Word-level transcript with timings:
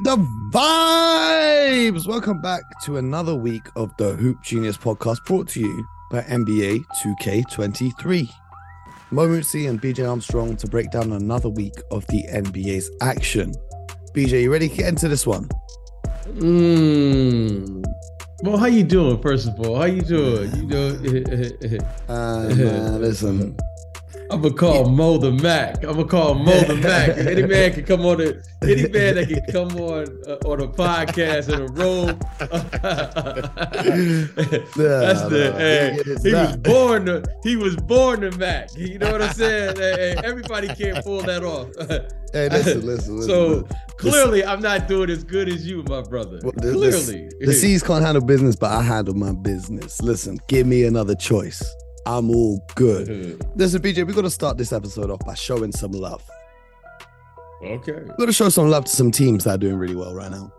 the 0.00 0.16
vibes. 0.50 2.06
Welcome 2.06 2.40
back 2.40 2.62
to 2.84 2.96
another 2.98 3.34
week 3.34 3.62
of 3.76 3.96
the 3.98 4.14
Hoop 4.14 4.42
Genius 4.42 4.76
podcast 4.76 5.24
brought 5.24 5.48
to 5.48 5.60
you 5.60 5.86
by 6.10 6.22
NBA 6.22 6.84
2K23. 7.02 8.28
Mo 9.10 9.26
Mootsie 9.26 9.68
and 9.68 9.80
BJ 9.80 10.08
Armstrong 10.08 10.56
to 10.56 10.66
break 10.66 10.90
down 10.90 11.12
another 11.12 11.48
week 11.48 11.74
of 11.90 12.06
the 12.08 12.24
NBA's 12.30 12.90
action. 13.00 13.54
BJ, 14.14 14.42
you 14.42 14.52
ready 14.52 14.68
to 14.68 14.74
get 14.74 14.88
into 14.88 15.08
this 15.08 15.26
one? 15.26 15.48
Mm. 16.26 17.84
Well, 18.42 18.56
how 18.56 18.66
you 18.66 18.84
doing? 18.84 19.20
First 19.20 19.48
of 19.48 19.58
all, 19.60 19.76
how 19.76 19.86
you 19.86 20.02
doing? 20.02 20.54
You 20.56 20.66
doing? 20.66 21.80
Uh, 22.08 22.48
man, 22.54 23.00
listen, 23.02 23.56
I'm 24.30 24.42
gonna 24.42 24.54
call 24.54 24.84
Mo 24.88 25.16
the 25.16 25.32
Mac. 25.32 25.82
I'm 25.84 25.92
gonna 25.92 26.04
call 26.04 26.34
Mo 26.34 26.60
the 26.60 26.76
Mac. 26.76 27.16
Any 27.16 27.42
man 27.44 27.72
can 27.72 27.84
come 27.84 28.04
on 28.04 28.18
the 28.18 28.44
any 28.62 28.88
man 28.92 29.14
that 29.14 29.28
can 29.28 29.42
come 29.50 29.80
on 29.80 30.06
uh, 30.26 30.48
on 30.48 30.60
a 30.60 30.68
podcast 30.68 31.48
in 31.52 31.62
a 31.62 31.66
room. 31.68 32.18
That's 34.76 35.22
the 35.22 35.54
hey, 35.56 36.02
he 36.22 36.34
was 36.34 36.56
born 36.58 37.06
to. 37.06 37.24
he 37.42 37.56
was 37.56 37.76
born 37.76 38.20
the 38.20 38.30
Mac. 38.32 38.68
You 38.76 38.98
know 38.98 39.12
what 39.12 39.22
I'm 39.22 39.32
saying? 39.32 39.76
Hey, 39.76 40.16
everybody 40.22 40.68
can't 40.68 41.02
pull 41.04 41.22
that 41.22 41.42
off. 41.42 41.68
Hey, 42.30 42.50
listen, 42.50 42.84
listen, 42.84 43.16
listen. 43.16 43.30
so 43.30 43.48
listen. 43.48 43.76
clearly, 43.96 44.44
I'm 44.44 44.60
not 44.60 44.86
doing 44.86 45.08
as 45.08 45.24
good 45.24 45.48
as 45.48 45.66
you, 45.66 45.82
my 45.84 46.02
brother. 46.02 46.40
Well, 46.42 46.52
clearly, 46.52 47.30
The 47.40 47.54
C's 47.54 47.82
can't 47.82 48.04
handle 48.04 48.22
business, 48.22 48.54
but 48.54 48.70
I 48.70 48.82
handle 48.82 49.14
my 49.14 49.32
business. 49.32 50.02
Listen, 50.02 50.38
give 50.46 50.66
me 50.66 50.84
another 50.84 51.14
choice. 51.14 51.74
I'm 52.08 52.30
all 52.30 52.64
good. 52.74 53.06
Mm-hmm. 53.06 53.50
Listen, 53.54 53.82
BJ, 53.82 54.06
we 54.06 54.14
got 54.14 54.22
to 54.22 54.30
start 54.30 54.56
this 54.56 54.72
episode 54.72 55.10
off 55.10 55.20
by 55.26 55.34
showing 55.34 55.72
some 55.72 55.92
love. 55.92 56.22
Okay. 57.62 57.92
We've 57.92 58.16
got 58.16 58.26
to 58.26 58.32
show 58.32 58.48
some 58.48 58.70
love 58.70 58.86
to 58.86 58.90
some 58.90 59.10
teams 59.10 59.44
that 59.44 59.56
are 59.56 59.58
doing 59.58 59.76
really 59.76 59.94
well 59.94 60.14
right 60.14 60.30
now. 60.30 60.50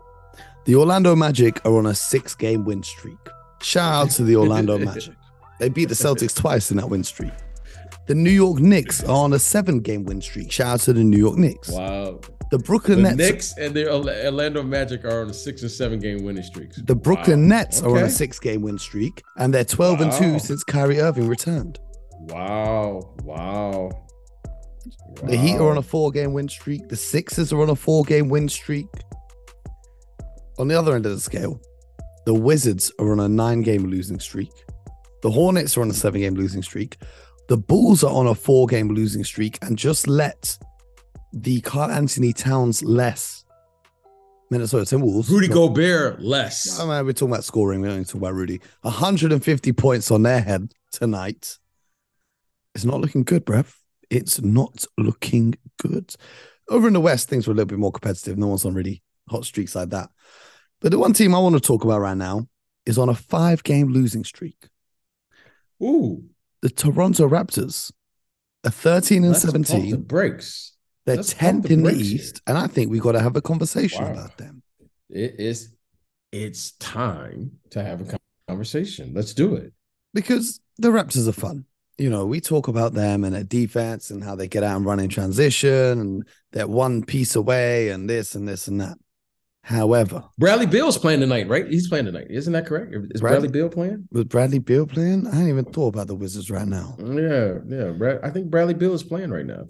The 0.64 0.76
Orlando 0.76 1.16
Magic 1.16 1.60
are 1.66 1.76
on 1.76 1.86
a 1.86 1.94
six 1.94 2.36
game 2.36 2.64
win 2.64 2.84
streak. 2.84 3.18
Shout 3.62 3.92
out 3.92 4.10
to 4.12 4.22
the 4.22 4.36
Orlando 4.36 4.78
Magic. 4.84 5.14
They 5.58 5.68
beat 5.68 5.88
the 5.88 5.94
Celtics 5.96 6.36
twice 6.36 6.70
in 6.70 6.76
that 6.76 6.88
win 6.88 7.02
streak. 7.02 7.32
The 8.10 8.16
New 8.16 8.30
York 8.32 8.58
Knicks 8.58 9.04
are 9.04 9.24
on 9.24 9.34
a 9.34 9.38
seven 9.38 9.78
game 9.78 10.02
win 10.02 10.20
streak. 10.20 10.50
Shout 10.50 10.66
out 10.66 10.80
to 10.80 10.92
the 10.92 11.04
New 11.04 11.16
York 11.16 11.36
Knicks. 11.38 11.70
Wow. 11.70 12.20
The 12.50 12.58
Brooklyn 12.58 13.04
The 13.04 13.14
Nets. 13.14 13.16
Knicks 13.16 13.56
and 13.56 13.72
the 13.72 13.88
Orlando 13.88 14.64
Magic 14.64 15.04
are 15.04 15.22
on 15.22 15.30
a 15.30 15.32
six 15.32 15.62
and 15.62 15.70
seven 15.70 16.00
game 16.00 16.24
winning 16.24 16.42
streaks. 16.42 16.78
The 16.78 16.96
Brooklyn 16.96 17.42
Wow. 17.42 17.58
Nets 17.58 17.82
are 17.82 17.96
on 17.96 18.02
a 18.02 18.10
six 18.10 18.40
game 18.40 18.62
win 18.62 18.78
streak, 18.78 19.22
and 19.36 19.54
they're 19.54 19.64
12 19.64 20.00
and 20.00 20.10
2 20.10 20.40
since 20.40 20.64
Kyrie 20.64 20.98
Irving 20.98 21.28
returned. 21.28 21.78
Wow. 22.22 23.14
Wow. 23.22 23.90
The 25.22 25.36
Heat 25.36 25.58
are 25.58 25.70
on 25.70 25.78
a 25.78 25.82
four 25.82 26.10
game 26.10 26.32
win 26.32 26.48
streak. 26.48 26.88
The 26.88 26.96
Sixers 26.96 27.52
are 27.52 27.62
on 27.62 27.70
a 27.70 27.76
four 27.76 28.02
game 28.02 28.28
win 28.28 28.48
streak. 28.48 28.88
On 30.58 30.66
the 30.66 30.76
other 30.76 30.96
end 30.96 31.06
of 31.06 31.12
the 31.12 31.20
scale, 31.20 31.60
the 32.26 32.34
Wizards 32.34 32.90
are 32.98 33.12
on 33.12 33.20
a 33.20 33.28
nine 33.28 33.62
game 33.62 33.84
losing 33.84 34.18
streak. 34.18 34.50
The 35.22 35.30
Hornets 35.30 35.76
are 35.76 35.82
on 35.82 35.90
a 35.90 35.94
seven 35.94 36.22
game 36.22 36.34
losing 36.34 36.62
streak. 36.62 36.96
The 37.50 37.56
Bulls 37.56 38.04
are 38.04 38.12
on 38.12 38.28
a 38.28 38.34
four 38.36 38.68
game 38.68 38.90
losing 38.90 39.24
streak 39.24 39.58
and 39.62 39.76
just 39.76 40.06
let 40.06 40.56
the 41.32 41.60
Karl-Anthony 41.62 42.32
Towns 42.32 42.80
less 42.84 43.44
Minnesota 44.52 44.84
Timberwolves. 44.84 45.28
Rudy 45.28 45.48
Gobert 45.48 46.20
less. 46.20 46.78
I 46.78 46.84
mean, 46.84 47.04
we're 47.04 47.12
talking 47.12 47.32
about 47.32 47.42
scoring. 47.42 47.80
We 47.80 47.88
don't 47.88 47.98
need 47.98 48.06
to 48.06 48.12
talk 48.12 48.20
about 48.20 48.34
Rudy. 48.34 48.60
150 48.82 49.72
points 49.72 50.12
on 50.12 50.22
their 50.22 50.40
head 50.40 50.70
tonight. 50.92 51.58
It's 52.76 52.84
not 52.84 53.00
looking 53.00 53.24
good, 53.24 53.44
bruv. 53.44 53.74
It's 54.10 54.40
not 54.40 54.84
looking 54.96 55.56
good. 55.82 56.14
Over 56.68 56.86
in 56.86 56.92
the 56.92 57.00
West, 57.00 57.28
things 57.28 57.48
were 57.48 57.52
a 57.52 57.56
little 57.56 57.66
bit 57.66 57.80
more 57.80 57.90
competitive. 57.90 58.38
No 58.38 58.46
one's 58.46 58.64
on 58.64 58.74
really 58.74 59.02
hot 59.28 59.44
streaks 59.44 59.74
like 59.74 59.90
that. 59.90 60.08
But 60.80 60.92
the 60.92 61.00
one 61.00 61.14
team 61.14 61.34
I 61.34 61.40
want 61.40 61.56
to 61.56 61.60
talk 61.60 61.82
about 61.82 62.00
right 62.00 62.16
now 62.16 62.46
is 62.86 62.96
on 62.96 63.08
a 63.08 63.14
five 63.16 63.64
game 63.64 63.88
losing 63.88 64.22
streak. 64.22 64.68
Ooh. 65.82 66.22
The 66.62 66.70
Toronto 66.70 67.28
Raptors 67.28 67.90
are 68.64 68.70
13 68.70 69.24
and 69.24 69.32
let's 69.32 69.44
pump 69.44 69.56
the 69.58 69.64
17. 69.64 70.02
breaks. 70.02 70.74
They're 71.06 71.16
let's 71.16 71.32
10th 71.34 71.62
the 71.62 71.72
in 71.72 71.82
the 71.82 71.90
brakes 71.90 72.06
here. 72.06 72.16
East. 72.16 72.42
And 72.46 72.58
I 72.58 72.66
think 72.66 72.90
we've 72.90 73.00
got 73.02 73.12
to 73.12 73.20
have 73.20 73.36
a 73.36 73.40
conversation 73.42 74.04
Wow. 74.04 74.12
about 74.12 74.36
them. 74.36 74.62
It 75.08 75.36
is. 75.38 75.70
It's 76.32 76.72
time 76.72 77.52
to 77.70 77.82
have 77.82 78.00
a 78.02 78.18
conversation. 78.48 79.12
Let's 79.14 79.34
do 79.34 79.54
it. 79.54 79.72
because 80.12 80.60
the 80.78 80.88
Raptors 80.88 81.28
are 81.28 81.32
fun. 81.32 81.64
You 81.98 82.08
know, 82.10 82.24
we 82.26 82.40
talk 82.40 82.68
about 82.68 82.94
them 82.94 83.24
and 83.24 83.34
their 83.34 83.44
defense 83.44 84.10
and 84.10 84.24
how 84.24 84.34
they 84.34 84.48
get 84.48 84.62
out 84.62 84.76
and 84.76 84.86
run 84.86 85.00
in 85.00 85.08
transition 85.10 86.00
and 86.00 86.26
they're 86.52 86.66
one 86.66 87.04
piece 87.04 87.36
away 87.36 87.90
and 87.90 88.08
this 88.08 88.34
and 88.34 88.48
this 88.48 88.66
and 88.68 88.80
that. 88.80 88.96
However, 89.62 90.24
Bradley 90.38 90.66
Beal's 90.66 90.96
playing 90.98 91.20
tonight, 91.20 91.46
right? 91.48 91.66
He's 91.68 91.88
playing 91.88 92.06
tonight. 92.06 92.26
Isn't 92.30 92.52
that 92.54 92.66
correct? 92.66 92.94
Is 93.10 93.20
Bradley- 93.20 93.48
Bradley 93.48 93.48
Beal 93.48 93.68
playing? 93.68 94.08
with 94.10 94.28
Bradley 94.28 94.58
Beal 94.58 94.86
playing, 94.86 95.26
I 95.26 95.34
hadn't 95.34 95.48
even 95.50 95.64
thought 95.66 95.88
about 95.88 96.06
the 96.06 96.14
Wizards 96.14 96.50
right 96.50 96.66
now. 96.66 96.96
Yeah, 96.98 97.58
yeah. 97.68 97.90
Brad, 97.92 98.20
I 98.22 98.30
think 98.30 98.50
Bradley 98.50 98.74
Beal 98.74 98.94
is 98.94 99.02
playing 99.02 99.30
right 99.30 99.44
now. 99.46 99.64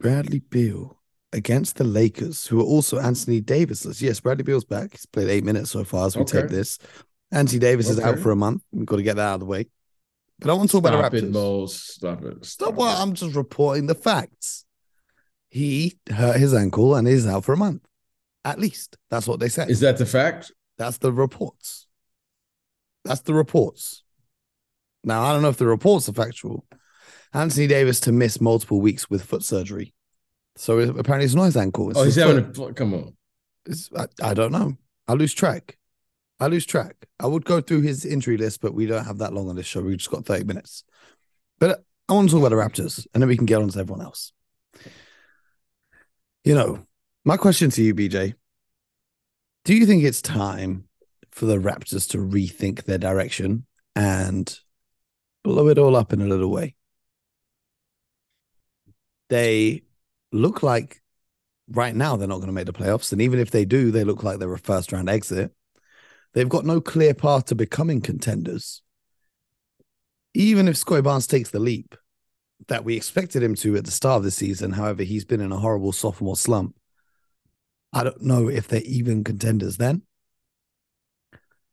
Bradley 0.00 0.40
Beal 0.40 0.98
against 1.32 1.76
the 1.76 1.84
Lakers, 1.84 2.46
who 2.46 2.60
are 2.60 2.64
also 2.64 2.98
Anthony 2.98 3.40
Davisless. 3.42 4.00
Yes, 4.00 4.18
Bradley 4.20 4.44
Beal's 4.44 4.64
back. 4.64 4.92
He's 4.92 5.06
played 5.06 5.28
eight 5.28 5.44
minutes 5.44 5.70
so 5.70 5.84
far 5.84 6.06
as 6.06 6.16
we 6.16 6.22
Okay. 6.22 6.40
take 6.42 6.50
this. 6.50 6.78
Anthony 7.30 7.58
Davis 7.58 7.88
is 7.90 8.00
out 8.00 8.18
for 8.18 8.30
a 8.32 8.36
month. 8.36 8.62
We've 8.72 8.86
got 8.86 8.96
to 8.96 9.02
get 9.02 9.16
that 9.16 9.22
out 9.28 9.34
of 9.34 9.40
the 9.40 9.46
way. 9.46 9.68
But 10.38 10.50
I 10.50 10.54
want 10.54 10.70
to 10.70 10.72
talk 10.76 10.84
Stop 10.86 10.98
about 10.98 11.12
the 11.12 11.18
it, 11.18 11.24
Raptors. 11.24 11.32
Mo. 11.32 11.66
Stop 11.66 12.24
it. 12.24 12.44
Stop 12.44 12.74
what 12.74 12.98
I'm 12.98 13.12
just 13.14 13.34
reporting 13.36 13.86
the 13.86 13.94
facts. 13.94 14.64
He 15.48 15.98
hurt 16.10 16.36
his 16.38 16.52
ankle 16.54 16.94
and 16.94 17.06
is 17.06 17.26
out 17.26 17.44
for 17.44 17.52
a 17.52 17.56
month. 17.56 17.82
At 18.44 18.58
least. 18.58 18.96
That's 19.10 19.26
what 19.26 19.40
they 19.40 19.48
said. 19.48 19.70
Is 19.70 19.80
that 19.80 19.98
the 19.98 20.06
fact? 20.06 20.52
That's 20.78 20.98
the 20.98 21.12
reports. 21.12 21.86
That's 23.04 23.20
the 23.20 23.34
reports. 23.34 24.02
Now, 25.04 25.22
I 25.24 25.32
don't 25.32 25.42
know 25.42 25.48
if 25.48 25.56
the 25.56 25.66
reports 25.66 26.08
are 26.08 26.12
factual. 26.12 26.64
Anthony 27.34 27.66
Davis 27.66 28.00
to 28.00 28.12
miss 28.12 28.40
multiple 28.40 28.80
weeks 28.80 29.08
with 29.08 29.22
foot 29.24 29.42
surgery. 29.42 29.94
So 30.56 30.78
apparently 30.80 31.24
it's 31.24 31.34
not 31.34 31.44
his 31.44 31.56
ankle. 31.56 31.90
It's 31.90 31.98
Oh, 31.98 32.02
he's 32.04 32.16
having 32.16 32.52
foot. 32.52 32.70
a 32.72 32.74
come 32.74 32.94
on. 32.94 33.16
It's- 33.66 33.88
I, 33.96 34.30
I 34.30 34.34
don't 34.34 34.52
know. 34.52 34.76
I 35.08 35.14
lose 35.14 35.34
track. 35.34 35.78
I 36.38 36.46
lose 36.48 36.66
track. 36.66 36.96
I 37.20 37.26
would 37.26 37.44
go 37.44 37.60
through 37.60 37.82
his 37.82 38.04
injury 38.04 38.36
list, 38.36 38.60
but 38.60 38.74
we 38.74 38.86
don't 38.86 39.04
have 39.04 39.18
that 39.18 39.32
long 39.32 39.48
on 39.48 39.56
this 39.56 39.66
show. 39.66 39.80
We 39.80 39.96
just 39.96 40.10
got 40.10 40.26
30 40.26 40.44
minutes. 40.44 40.84
But 41.58 41.84
I 42.08 42.12
want 42.12 42.28
to 42.28 42.34
talk 42.36 42.44
about 42.46 42.56
the 42.56 42.62
Raptors 42.82 43.06
and 43.14 43.22
then 43.22 43.28
we 43.28 43.36
can 43.36 43.46
get 43.46 43.62
on 43.62 43.68
to 43.68 43.78
everyone 43.78 44.04
else. 44.04 44.32
You 46.44 46.54
know, 46.54 46.84
my 47.24 47.36
question 47.36 47.70
to 47.70 47.82
you, 47.82 47.94
BJ 47.94 48.34
do 49.64 49.74
you 49.74 49.86
think 49.86 50.02
it's 50.02 50.20
time 50.20 50.88
for 51.30 51.46
the 51.46 51.56
Raptors 51.56 52.08
to 52.10 52.18
rethink 52.18 52.84
their 52.84 52.98
direction 52.98 53.64
and 53.94 54.58
blow 55.44 55.68
it 55.68 55.78
all 55.78 55.94
up 55.94 56.12
in 56.12 56.20
a 56.20 56.26
little 56.26 56.50
way? 56.50 56.74
They 59.28 59.82
look 60.32 60.62
like 60.62 61.00
right 61.68 61.94
now 61.94 62.16
they're 62.16 62.28
not 62.28 62.36
going 62.36 62.48
to 62.48 62.52
make 62.52 62.66
the 62.66 62.72
playoffs. 62.72 63.12
And 63.12 63.22
even 63.22 63.38
if 63.38 63.50
they 63.50 63.64
do, 63.64 63.90
they 63.90 64.04
look 64.04 64.22
like 64.22 64.38
they're 64.38 64.52
a 64.52 64.58
first 64.58 64.92
round 64.92 65.08
exit. 65.08 65.52
They've 66.34 66.48
got 66.48 66.64
no 66.64 66.80
clear 66.80 67.14
path 67.14 67.46
to 67.46 67.54
becoming 67.54 68.00
contenders. 68.00 68.82
Even 70.34 70.66
if 70.66 70.76
Scottie 70.76 71.02
Barnes 71.02 71.26
takes 71.26 71.50
the 71.50 71.60
leap 71.60 71.94
that 72.68 72.84
we 72.84 72.96
expected 72.96 73.42
him 73.42 73.54
to 73.56 73.76
at 73.76 73.84
the 73.84 73.90
start 73.90 74.18
of 74.18 74.24
the 74.24 74.30
season, 74.30 74.72
however, 74.72 75.02
he's 75.02 75.24
been 75.24 75.40
in 75.40 75.52
a 75.52 75.58
horrible 75.58 75.92
sophomore 75.92 76.36
slump. 76.36 76.74
I 77.92 78.04
don't 78.04 78.22
know 78.22 78.48
if 78.48 78.68
they're 78.68 78.80
even 78.82 79.24
contenders 79.24 79.76
then. 79.76 80.02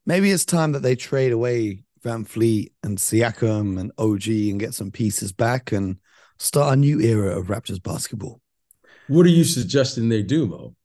Maybe 0.06 0.31
it's 0.31 0.46
time 0.46 0.72
that 0.74 0.81
they 0.81 0.96
trade 0.96 1.31
away 1.31 1.84
VanVleet 2.03 2.71
and 2.83 2.98
Siakam 2.98 3.80
and 3.80 3.92
OG 3.98 4.27
and 4.50 4.60
get 4.60 4.74
some 4.74 4.92
pieces 4.92 5.31
back 5.31 5.71
and 5.71 5.98
start 6.38 6.74
a 6.74 6.75
new 6.75 7.00
era 7.00 7.38
of 7.38 7.48
Raptors 7.48 7.81
basketball. 7.81 8.42
What 9.07 9.25
are 9.25 9.30
you 9.30 9.44
suggesting 9.44 10.10
they 10.10 10.24
do, 10.24 10.45
Mo? 10.48 10.75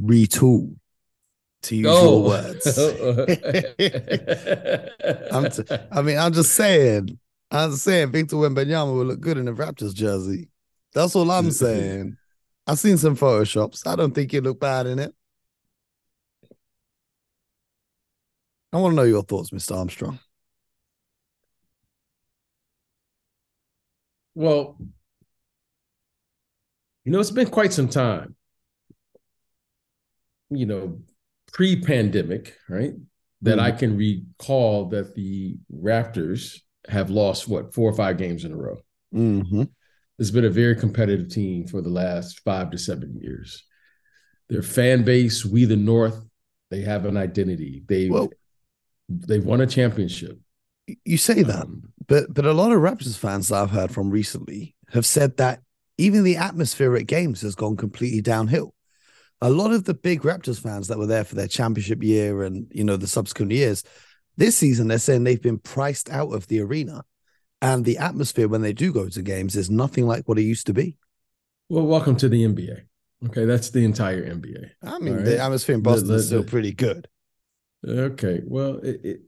Retool, 0.00 0.76
to 1.62 1.76
use 1.76 1.86
Oh. 1.88 2.20
your 2.20 2.28
words. 2.28 2.66
I'm 5.32 5.50
t- 5.50 5.64
I 5.90 6.02
mean, 6.02 6.18
I'm 6.18 6.32
just 6.32 6.54
saying. 6.54 7.18
I'm 7.50 7.70
just 7.72 7.84
saying 7.84 8.12
Victor 8.12 8.36
Wembanyama 8.36 8.94
will 8.94 9.06
look 9.06 9.20
good 9.20 9.38
in 9.38 9.48
a 9.48 9.54
Raptors 9.54 9.94
jersey. 9.94 10.48
That's 10.94 11.16
all 11.16 11.30
I'm 11.30 11.50
saying. 11.50 12.16
I've 12.68 12.78
seen 12.78 12.98
some 12.98 13.16
photoshops. 13.16 13.86
I 13.86 13.96
don't 13.96 14.14
think 14.14 14.32
you 14.32 14.40
look 14.40 14.60
bad 14.60 14.86
in 14.86 15.00
it. 15.00 15.12
I 18.72 18.76
want 18.76 18.92
to 18.92 18.96
know 18.96 19.02
your 19.02 19.22
thoughts, 19.22 19.50
Mr. 19.50 19.76
Armstrong. 19.76 20.20
well, 24.38 24.76
you 27.04 27.10
know, 27.10 27.18
it's 27.18 27.32
been 27.32 27.50
quite 27.50 27.72
some 27.72 27.88
time. 27.88 28.36
You 30.48 30.64
know, 30.64 31.00
pre-pandemic, 31.52 32.54
right? 32.68 32.92
That 33.42 33.58
I 33.58 33.72
can 33.72 33.96
recall 33.96 34.90
that 34.90 35.16
the 35.16 35.56
Raptors 35.74 36.60
have 36.88 37.10
lost 37.10 37.48
what 37.48 37.74
four 37.74 37.90
or 37.90 37.94
five 37.94 38.16
games 38.16 38.44
in 38.44 38.52
a 38.52 38.56
row. 38.56 38.78
Mm-hmm. 39.12 39.64
It's 40.18 40.30
been 40.30 40.44
a 40.44 40.50
very 40.50 40.74
competitive 40.74 41.28
team 41.28 41.66
for 41.66 41.80
the 41.80 41.88
last 41.88 42.40
five 42.40 42.70
to 42.72 42.78
seven 42.78 43.16
years. 43.20 43.64
their 44.48 44.62
fan 44.62 45.04
base, 45.04 45.44
we 45.44 45.64
the 45.64 45.76
North, 45.76 46.24
they 46.70 46.80
have 46.80 47.04
an 47.04 47.16
identity. 47.16 47.82
They 47.86 48.08
well, 48.08 48.30
they've 49.08 49.44
won 49.44 49.60
a 49.60 49.66
championship. 49.66 50.38
You 51.04 51.18
say 51.18 51.42
that, 51.42 51.62
um, 51.62 51.92
but 52.06 52.32
but 52.32 52.46
a 52.46 52.52
lot 52.52 52.72
of 52.72 52.78
Raptors 52.78 53.16
fans 53.16 53.48
that 53.48 53.62
I've 53.62 53.70
heard 53.70 53.92
from 53.92 54.10
recently 54.10 54.74
have 54.92 55.06
said 55.06 55.36
that 55.36 55.60
even 55.98 56.24
the 56.24 56.36
atmosphere 56.36 56.96
at 56.96 57.06
games 57.06 57.42
has 57.42 57.54
gone 57.54 57.76
completely 57.76 58.20
downhill. 58.20 58.74
A 59.40 59.50
lot 59.50 59.72
of 59.72 59.84
the 59.84 59.94
big 59.94 60.22
Raptors 60.22 60.60
fans 60.60 60.88
that 60.88 60.98
were 60.98 61.06
there 61.06 61.24
for 61.24 61.34
their 61.34 61.46
championship 61.46 62.02
year 62.02 62.42
and 62.42 62.66
you 62.70 62.84
know 62.84 62.96
the 62.96 63.06
subsequent 63.06 63.52
years, 63.52 63.84
this 64.36 64.56
season 64.56 64.88
they're 64.88 64.98
saying 64.98 65.24
they've 65.24 65.42
been 65.42 65.58
priced 65.58 66.10
out 66.10 66.32
of 66.32 66.46
the 66.48 66.60
arena, 66.60 67.04
and 67.60 67.84
the 67.84 67.98
atmosphere 67.98 68.48
when 68.48 68.62
they 68.62 68.72
do 68.72 68.92
go 68.92 69.08
to 69.08 69.22
games 69.22 69.56
is 69.56 69.70
nothing 69.70 70.06
like 70.06 70.28
what 70.28 70.38
it 70.38 70.42
used 70.42 70.66
to 70.66 70.74
be. 70.74 70.96
Well, 71.68 71.86
welcome 71.86 72.16
to 72.16 72.28
the 72.28 72.44
NBA. 72.44 72.82
Okay, 73.26 73.44
that's 73.44 73.70
the 73.70 73.84
entire 73.84 74.24
NBA. 74.24 74.70
I 74.82 74.98
mean, 75.00 75.16
right? 75.16 75.24
the 75.24 75.42
atmosphere 75.42 75.74
in 75.74 75.82
Boston 75.82 76.06
the, 76.06 76.12
the, 76.12 76.18
is 76.18 76.26
still 76.26 76.44
pretty 76.44 76.72
good. 76.72 77.08
Okay, 77.86 78.42
well, 78.44 78.78
it, 78.78 79.00
it, 79.04 79.20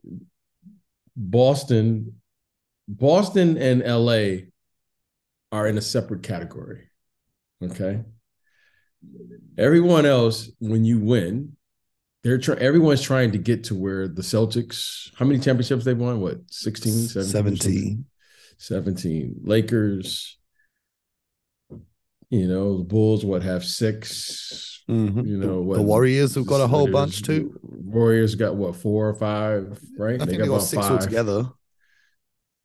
Boston, 1.15 2.21
Boston, 2.87 3.57
and 3.57 3.83
LA 3.83 4.47
are 5.51 5.67
in 5.67 5.77
a 5.77 5.81
separate 5.81 6.23
category. 6.23 6.89
Okay, 7.61 8.01
everyone 9.57 10.05
else, 10.05 10.49
when 10.59 10.85
you 10.85 10.99
win, 10.99 11.57
they're 12.23 12.37
trying. 12.37 12.59
Everyone's 12.59 13.01
trying 13.01 13.31
to 13.33 13.37
get 13.37 13.65
to 13.65 13.75
where 13.75 14.07
the 14.07 14.21
Celtics. 14.21 15.11
How 15.15 15.25
many 15.25 15.39
championships 15.39 15.83
they've 15.83 15.97
won? 15.97 16.21
What 16.21 16.39
16, 16.49 16.93
17? 17.09 17.57
17. 17.57 18.05
17. 18.61 19.41
Lakers 19.43 20.37
you 22.31 22.47
know, 22.47 22.77
the 22.77 22.83
Bulls 22.85 23.25
what 23.25 23.43
have 23.43 23.63
6 23.63 24.83
mm-hmm. 24.89 25.25
You 25.25 25.37
know, 25.37 25.59
what 25.61 25.77
the 25.77 25.83
Warriors 25.83 26.33
have 26.35 26.47
got 26.47 26.61
a 26.61 26.67
whole 26.67 26.87
bunch 26.87 27.21
too. 27.21 27.59
Warriors 27.61 28.35
got 28.35 28.55
what 28.55 28.75
four 28.75 29.09
or 29.09 29.13
five, 29.13 29.79
right? 29.97 30.15
I 30.15 30.25
they 30.25 30.31
think 30.31 30.37
got, 30.39 30.43
they 30.45 30.49
got 30.49 30.59
six 30.59 30.81
five. 30.81 30.91
altogether. 30.91 31.49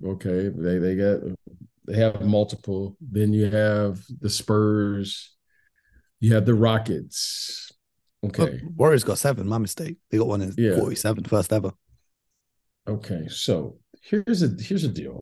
Okay, 0.04 0.48
they 0.48 0.78
they 0.78 0.94
got 0.94 1.20
they 1.86 1.96
have 1.96 2.22
multiple. 2.22 2.96
Then 3.00 3.32
you 3.32 3.50
have 3.50 4.00
the 4.20 4.30
Spurs. 4.30 5.34
You 6.20 6.34
have 6.34 6.46
the 6.46 6.54
Rockets. 6.54 7.72
Okay, 8.24 8.60
oh, 8.64 8.68
Warriors 8.76 9.04
got 9.04 9.18
seven. 9.18 9.48
My 9.48 9.58
mistake. 9.58 9.96
They 10.10 10.18
got 10.18 10.28
one 10.28 10.42
in 10.42 10.54
yeah. 10.56 10.76
47, 10.76 11.24
first 11.24 11.52
ever. 11.52 11.72
Okay, 12.88 13.26
so 13.28 13.78
here's 14.02 14.42
a 14.42 14.48
here's 14.60 14.84
a 14.84 14.88
deal. 14.88 15.20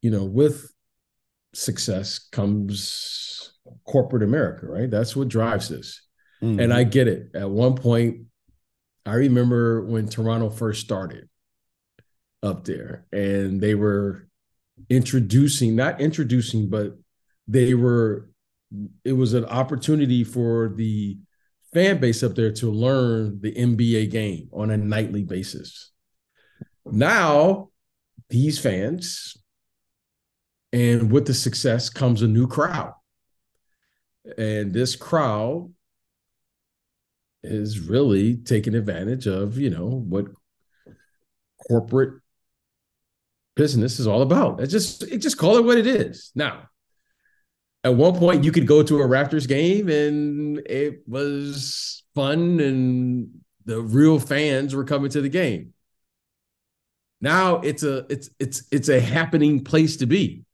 You 0.00 0.10
know, 0.10 0.24
with 0.24 0.70
success 1.54 2.18
comes 2.18 3.52
corporate 3.86 4.22
America, 4.22 4.66
right? 4.66 4.90
That's 4.90 5.16
what 5.16 5.28
drives 5.28 5.68
this. 5.68 6.02
Mm-hmm. 6.42 6.60
And 6.60 6.72
I 6.72 6.84
get 6.84 7.08
it. 7.08 7.30
At 7.34 7.50
one 7.50 7.74
point, 7.74 8.26
I 9.04 9.14
remember 9.14 9.84
when 9.84 10.08
Toronto 10.08 10.50
first 10.50 10.82
started 10.82 11.28
up 12.42 12.64
there 12.64 13.06
and 13.12 13.60
they 13.60 13.74
were 13.74 14.28
introducing, 14.88 15.74
not 15.74 16.00
introducing, 16.00 16.68
but 16.68 16.96
they 17.48 17.74
were, 17.74 18.28
it 19.04 19.14
was 19.14 19.34
an 19.34 19.46
opportunity 19.46 20.22
for 20.24 20.72
the 20.76 21.18
fan 21.72 21.98
base 21.98 22.22
up 22.22 22.34
there 22.34 22.52
to 22.52 22.70
learn 22.70 23.40
the 23.40 23.52
NBA 23.52 24.10
game 24.10 24.48
on 24.52 24.70
a 24.70 24.76
nightly 24.76 25.24
basis. 25.24 25.90
Now, 26.84 27.70
these 28.30 28.58
fans 28.58 29.37
and 30.72 31.10
with 31.10 31.26
the 31.26 31.34
success 31.34 31.90
comes 31.90 32.22
a 32.22 32.28
new 32.28 32.46
crowd. 32.46 32.94
And 34.36 34.72
this 34.72 34.96
crowd 34.96 35.72
is 37.42 37.80
really 37.80 38.36
taking 38.36 38.74
advantage 38.74 39.26
of, 39.26 39.58
you 39.58 39.70
know, 39.70 39.86
what 39.86 40.26
corporate 41.66 42.20
business 43.56 43.98
is 43.98 44.06
all 44.06 44.22
about. 44.22 44.60
It's 44.60 44.72
just 44.72 45.02
it 45.02 45.18
just 45.18 45.38
call 45.38 45.56
it 45.56 45.64
what 45.64 45.78
it 45.78 45.86
is. 45.86 46.30
Now, 46.34 46.68
at 47.84 47.94
one 47.94 48.16
point 48.16 48.44
you 48.44 48.52
could 48.52 48.66
go 48.66 48.82
to 48.82 49.00
a 49.00 49.06
Raptors 49.06 49.48
game 49.48 49.88
and 49.88 50.58
it 50.66 51.02
was 51.06 52.04
fun 52.14 52.60
and 52.60 53.30
the 53.64 53.80
real 53.80 54.18
fans 54.18 54.74
were 54.74 54.84
coming 54.84 55.10
to 55.10 55.20
the 55.20 55.28
game. 55.28 55.72
Now 57.20 57.56
it's 57.56 57.82
a 57.82 58.06
it's 58.08 58.30
it's 58.38 58.62
it's 58.70 58.88
a 58.88 59.00
happening 59.00 59.64
place 59.64 59.96
to 59.98 60.06
be. 60.06 60.44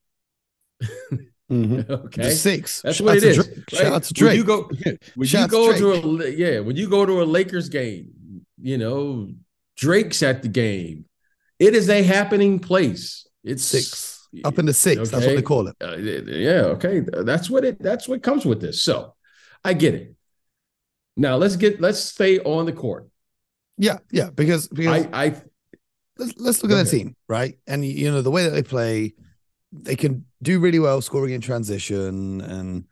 Mm-hmm. 1.51 1.93
okay, 2.07 2.23
the 2.23 2.31
six. 2.31 2.83
That's 2.83 2.97
Shout 2.97 3.07
what 3.07 3.17
it 3.17 3.25
is. 3.25 3.39
Right? 3.39 3.71
Shout 3.71 3.93
out 3.93 4.03
to 4.05 4.15
Drake. 4.15 4.31
When 4.31 4.37
you 4.39 4.45
go, 4.45 4.71
when 5.15 5.29
Shout 5.29 5.43
you 5.43 5.49
go 5.49 5.73
to, 5.73 6.19
to 6.19 6.25
a 6.25 6.31
yeah, 6.31 6.61
when 6.61 6.77
you 6.77 6.89
go 6.89 7.05
to 7.05 7.23
a 7.23 7.25
Lakers 7.25 7.69
game, 7.69 8.11
you 8.61 8.79
know 8.79 9.29
Drake's 9.77 10.23
at 10.23 10.43
the 10.43 10.49
game. 10.49 11.05
It 11.59 11.75
is 11.75 11.89
a 11.89 12.03
happening 12.03 12.59
place. 12.59 13.27
It's 13.43 13.63
six 13.63 14.27
up 14.45 14.59
in 14.59 14.67
the 14.67 14.73
six. 14.73 15.01
Okay? 15.01 15.11
That's 15.11 15.27
what 15.27 15.37
they 15.37 15.43
call 15.43 15.69
it. 15.69 15.77
Uh, 15.81 15.97
yeah. 15.97 16.63
Okay. 16.73 17.01
That's 17.01 17.49
what 17.51 17.65
it. 17.65 17.81
That's 17.81 18.09
what 18.09 18.23
comes 18.23 18.45
with 18.45 18.61
this. 18.61 18.83
So, 18.83 19.15
I 19.65 19.75
get 19.75 19.95
it. 19.95 20.15
Now 21.17 21.37
let's 21.37 21.57
get 21.57 21.81
let's 21.81 22.01
stay 22.01 22.41
on 22.41 22.67
the 22.67 22.73
court. 22.73 23.09
Yeah, 23.77 23.99
yeah, 24.11 24.31
because 24.31 24.69
because 24.69 25.07
I, 25.13 25.27
I 25.27 25.43
let's 26.19 26.35
let's 26.39 26.63
look 26.63 26.73
at 26.73 26.85
the 26.85 26.91
team, 26.91 27.17
right? 27.29 27.59
And 27.67 27.85
you 27.85 28.11
know 28.11 28.23
the 28.23 28.31
way 28.31 28.45
that 28.45 28.51
they 28.51 28.63
play, 28.63 29.15
they 29.83 29.97
can 29.97 30.25
do 30.43 30.61
really 30.61 30.79
well 30.79 31.01
scoring 31.01 31.35
in 31.35 31.41
transition 31.41 32.41
and 32.41 32.85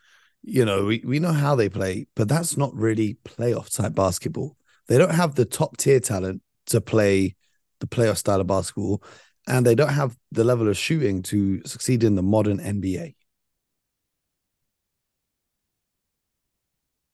you 0.43 0.65
know 0.65 0.87
we, 0.87 1.03
we 1.07 1.19
know 1.19 1.33
how 1.33 1.55
they 1.55 1.69
play 1.69 2.07
but 2.17 2.29
that's 2.29 2.57
not 2.57 2.75
really 2.75 3.17
playoff 3.25 3.75
type 3.75 3.95
basketball. 3.95 4.57
They 4.89 4.99
don't 4.99 5.15
have 5.15 5.37
the 5.37 5.45
top 5.45 5.77
tier 5.77 6.01
talent 6.01 6.43
to 6.67 6.81
play 6.81 7.37
the 7.81 7.87
playoff 7.87 8.17
style 8.17 8.41
of 8.41 8.47
basketball 8.47 9.03
and 9.47 9.65
they 9.65 9.75
don't 9.75 9.93
have 9.93 10.17
the 10.33 10.45
level 10.45 10.69
of 10.69 10.77
shooting 10.77 11.23
to 11.23 11.63
succeed 11.65 12.05
in 12.05 12.15
the 12.15 12.23
modern 12.23 12.59
nba 12.59 13.15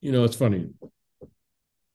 you 0.00 0.12
know 0.12 0.25
it's 0.25 0.37
funny. 0.37 0.69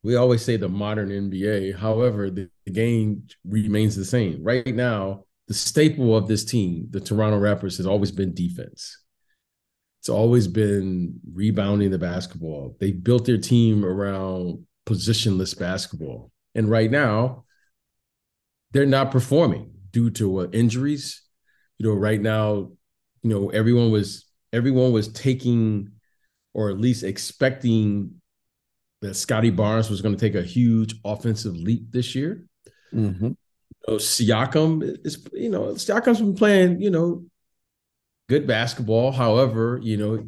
We 0.03 0.15
always 0.15 0.43
say 0.43 0.57
the 0.57 0.69
modern 0.69 1.09
nba 1.09 1.77
however 1.77 2.29
the, 2.29 2.49
the 2.65 2.71
game 2.71 3.27
remains 3.45 3.95
the 3.95 4.05
same. 4.05 4.43
Right 4.43 4.67
now 4.67 5.25
the 5.53 5.59
staple 5.59 6.17
of 6.17 6.27
this 6.27 6.43
team, 6.43 6.87
the 6.89 6.99
Toronto 6.99 7.39
Raptors, 7.39 7.77
has 7.77 7.85
always 7.85 8.11
been 8.11 8.33
defense. 8.33 8.97
It's 10.01 10.09
always 10.09 10.47
been 10.47 11.19
rebounding 11.31 11.91
the 11.91 11.99
basketball. 11.99 12.75
They 12.79 12.91
built 12.91 13.25
their 13.25 13.37
team 13.37 13.85
around 13.85 14.65
positionless 14.87 15.57
basketball. 15.57 16.31
And 16.55 16.71
right 16.71 16.89
now, 16.89 17.45
they're 18.71 18.87
not 18.87 19.11
performing 19.11 19.73
due 19.91 20.09
to 20.11 20.39
uh, 20.39 20.47
injuries. 20.53 21.21
You 21.77 21.87
know, 21.87 21.95
right 21.95 22.19
now, 22.19 22.71
you 23.21 23.29
know, 23.29 23.49
everyone 23.49 23.91
was 23.91 24.25
everyone 24.51 24.91
was 24.91 25.07
taking 25.09 25.91
or 26.55 26.71
at 26.71 26.79
least 26.79 27.03
expecting 27.03 28.15
that 29.03 29.13
Scottie 29.13 29.51
Barnes 29.51 29.91
was 29.91 30.01
going 30.01 30.15
to 30.15 30.19
take 30.19 30.35
a 30.35 30.41
huge 30.41 30.95
offensive 31.05 31.55
leap 31.55 31.91
this 31.91 32.15
year. 32.15 32.43
Mm-hmm 32.91 33.33
know, 33.87 33.95
Siakam 33.95 35.05
is, 35.05 35.27
you 35.33 35.49
know, 35.49 35.73
Siakam's 35.73 36.19
been 36.19 36.35
playing, 36.35 36.81
you 36.81 36.89
know, 36.89 37.25
good 38.29 38.47
basketball. 38.47 39.11
However, 39.11 39.79
you 39.81 39.97
know, 39.97 40.27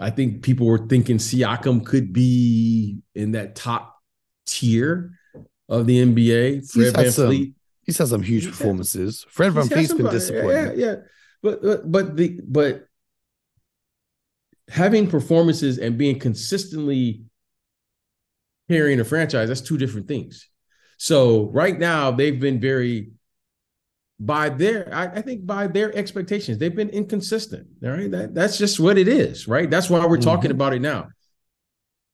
I 0.00 0.10
think 0.10 0.42
people 0.42 0.66
were 0.66 0.86
thinking 0.86 1.18
Siakam 1.18 1.84
could 1.84 2.12
be 2.12 2.98
in 3.14 3.32
that 3.32 3.54
top 3.54 3.96
tier 4.46 5.18
of 5.68 5.86
the 5.86 6.04
NBA. 6.04 6.70
Fred 6.70 6.84
he's 6.84 6.92
VanVleet. 6.92 7.12
Some, 7.12 7.54
he's 7.82 7.98
had 7.98 8.08
some 8.08 8.22
huge 8.22 8.46
performances. 8.46 9.24
Fred 9.30 9.52
VanVleet's 9.52 9.94
been 9.94 10.10
disappointing. 10.10 10.78
Yeah, 10.78 10.86
yeah. 10.86 10.94
But, 11.42 11.62
but 11.62 11.92
but 11.92 12.16
the 12.16 12.40
but 12.42 12.86
having 14.68 15.08
performances 15.08 15.78
and 15.78 15.98
being 15.98 16.18
consistently 16.18 17.24
carrying 18.68 19.00
a 19.00 19.04
franchise, 19.04 19.48
that's 19.48 19.60
two 19.60 19.76
different 19.76 20.08
things. 20.08 20.48
So 20.98 21.50
right 21.50 21.78
now 21.78 22.10
they've 22.10 22.38
been 22.38 22.60
very 22.60 23.10
by 24.20 24.48
their 24.48 24.92
I, 24.94 25.06
I, 25.06 25.22
think 25.22 25.44
by 25.44 25.66
their 25.66 25.94
expectations 25.96 26.56
they've 26.56 26.74
been 26.74 26.90
inconsistent 26.90 27.66
all 27.82 27.90
right? 27.90 28.10
That, 28.10 28.32
that's 28.32 28.56
just 28.56 28.78
what 28.78 28.96
it 28.96 29.08
is 29.08 29.48
right? 29.48 29.68
That's 29.68 29.90
why 29.90 30.06
we're 30.06 30.16
mm-hmm. 30.16 30.30
talking 30.30 30.50
about 30.50 30.72
it 30.72 30.80
now. 30.80 31.08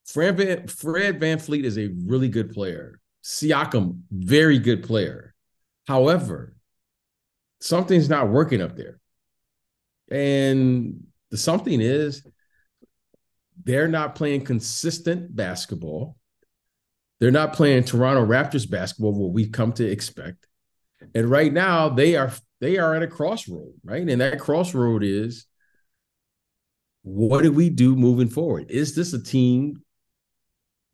Fred 0.05 0.37
van, 0.37 0.67
fred 0.67 1.19
VanVleet 1.19 1.63
is 1.63 1.77
a 1.77 1.89
really 2.05 2.27
good 2.27 2.51
player. 2.51 2.99
Siakam 3.23 4.01
very 4.11 4.57
good 4.57 4.83
player. 4.83 5.35
However 5.87 6.55
something's 7.61 8.09
not 8.09 8.29
working 8.29 8.61
up 8.61 8.75
there. 8.75 8.99
And 10.09 11.05
the 11.29 11.37
something 11.37 11.79
is 11.79 12.25
they're 13.63 13.87
not 13.87 14.15
playing 14.15 14.43
consistent 14.43 15.33
basketball 15.33 16.17
they're 17.21 17.31
not 17.31 17.53
playing 17.53 17.83
Toronto 17.83 18.25
Raptors 18.25 18.67
basketball, 18.67 19.13
what 19.13 19.31
we 19.31 19.47
come 19.47 19.71
to 19.73 19.87
expect. 19.87 20.47
And 21.13 21.29
right 21.29 21.53
now, 21.53 21.87
they 21.87 22.15
are 22.15 22.33
they 22.59 22.77
are 22.79 22.95
at 22.95 23.03
a 23.03 23.07
crossroad, 23.07 23.73
right? 23.83 24.07
And 24.07 24.19
that 24.19 24.39
crossroad 24.39 25.03
is 25.03 25.45
what 27.03 27.43
do 27.43 27.51
we 27.51 27.69
do 27.69 27.95
moving 27.95 28.27
forward? 28.27 28.69
Is 28.69 28.95
this 28.95 29.13
a 29.13 29.21
team 29.21 29.83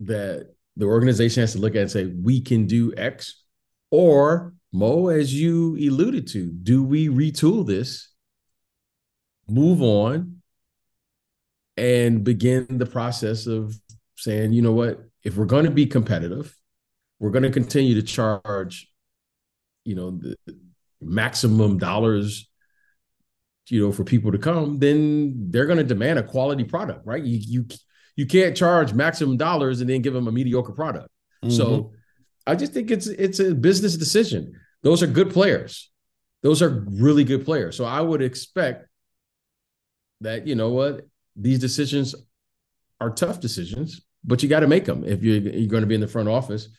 that 0.01 0.53
the 0.75 0.86
organization 0.86 1.41
has 1.41 1.53
to 1.53 1.60
look 1.60 1.75
at 1.75 1.81
and 1.81 1.91
say, 1.91 2.05
we 2.05 2.41
can 2.41 2.67
do 2.67 2.93
X? 2.96 3.43
Or, 3.89 4.53
Mo, 4.74 5.07
as 5.07 5.34
you 5.34 5.75
alluded 5.77 6.27
to, 6.27 6.51
do 6.51 6.84
we 6.84 7.07
retool 7.07 7.65
this, 7.65 8.10
move 9.50 9.81
on, 9.81 10.41
and 11.77 12.24
begin 12.24 12.65
the 12.69 12.86
process 12.86 13.48
of 13.48 13.77
saying, 14.17 14.51
you 14.51 14.62
know 14.62 14.74
what, 14.74 15.00
if 15.24 15.38
we're 15.38 15.45
going 15.45 15.65
to 15.65 15.71
be 15.71 15.86
competitive, 15.86 16.53
we're 17.19 17.31
going 17.31 17.43
to 17.43 17.50
continue 17.50 17.95
to 17.95 18.03
charge, 18.03 18.91
you 19.86 19.95
know, 19.95 20.12
the 20.12 20.36
maximum 21.01 21.77
dollars 21.77 22.50
you 23.67 23.81
know 23.81 23.91
for 23.91 24.03
people 24.03 24.31
to 24.31 24.38
come 24.38 24.79
then 24.79 25.51
they're 25.51 25.65
going 25.65 25.77
to 25.77 25.83
demand 25.83 26.17
a 26.17 26.24
quality 26.24 26.63
product 26.63 27.05
right? 27.05 27.24
You 27.24 27.38
you 27.39 27.65
you 28.15 28.25
can't 28.25 28.57
charge 28.57 28.93
maximum 28.93 29.38
dollars 29.38 29.81
and 29.81 29.89
then 29.89 30.01
give 30.01 30.13
them 30.13 30.27
a 30.27 30.31
mediocre 30.31 30.71
product. 30.71 31.09
Mm-hmm. 31.43 31.55
so 31.55 31.91
i 32.47 32.55
just 32.55 32.74
think 32.74 32.89
it's 32.89 33.07
it's 33.07 33.39
a 33.39 33.53
business 33.53 33.95
decision. 33.95 34.53
Those 34.83 35.03
are 35.03 35.07
good 35.07 35.31
players. 35.31 35.91
Those 36.43 36.62
are 36.62 36.86
really 36.89 37.24
good 37.24 37.45
players. 37.45 37.75
So 37.75 37.86
i 37.86 38.01
would 38.01 38.21
expect 38.21 38.88
that 40.21 40.47
you 40.47 40.55
know 40.55 40.69
what? 40.69 41.05
These 41.36 41.59
decisions 41.59 42.15
are 43.00 43.12
tough 43.12 43.39
decisions 43.39 44.01
but 44.27 44.43
you 44.43 44.50
got 44.50 44.60
to 44.60 44.67
make 44.67 44.86
them 44.86 45.03
if 45.05 45.24
you're, 45.24 45.38
you're 45.38 45.69
going 45.69 45.81
to 45.81 45.88
be 45.88 45.96
in 45.96 46.01
the 46.01 46.07
front 46.07 46.29
office 46.29 46.69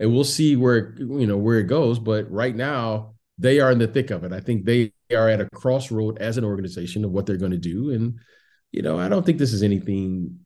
and 0.00 0.12
we'll 0.12 0.24
see 0.24 0.56
where 0.56 0.94
you 0.98 1.26
know 1.26 1.36
where 1.36 1.60
it 1.60 1.64
goes 1.64 1.98
but 1.98 2.28
right 2.30 2.56
now 2.56 3.14
they 3.38 3.60
are 3.60 3.70
in 3.70 3.78
the 3.78 3.86
thick 3.86 4.10
of 4.10 4.24
it. 4.24 4.32
I 4.32 4.40
think 4.40 4.64
they 4.64 4.92
are 5.14 5.28
at 5.28 5.40
a 5.40 5.50
crossroad 5.50 6.18
as 6.18 6.38
an 6.38 6.44
organization 6.44 7.04
of 7.04 7.10
what 7.10 7.26
they're 7.26 7.36
going 7.36 7.52
to 7.52 7.58
do. 7.58 7.90
And, 7.90 8.18
you 8.72 8.82
know, 8.82 8.98
I 8.98 9.08
don't 9.08 9.26
think 9.26 9.38
this 9.38 9.52
is 9.52 9.62
anything 9.62 10.40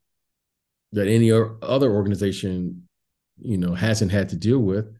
that 0.91 1.07
any 1.07 1.31
other 1.31 1.91
organization, 1.91 2.87
you 3.39 3.57
know, 3.57 3.73
hasn't 3.73 4.11
had 4.11 4.29
to 4.29 4.35
deal 4.35 4.59
with. 4.59 4.93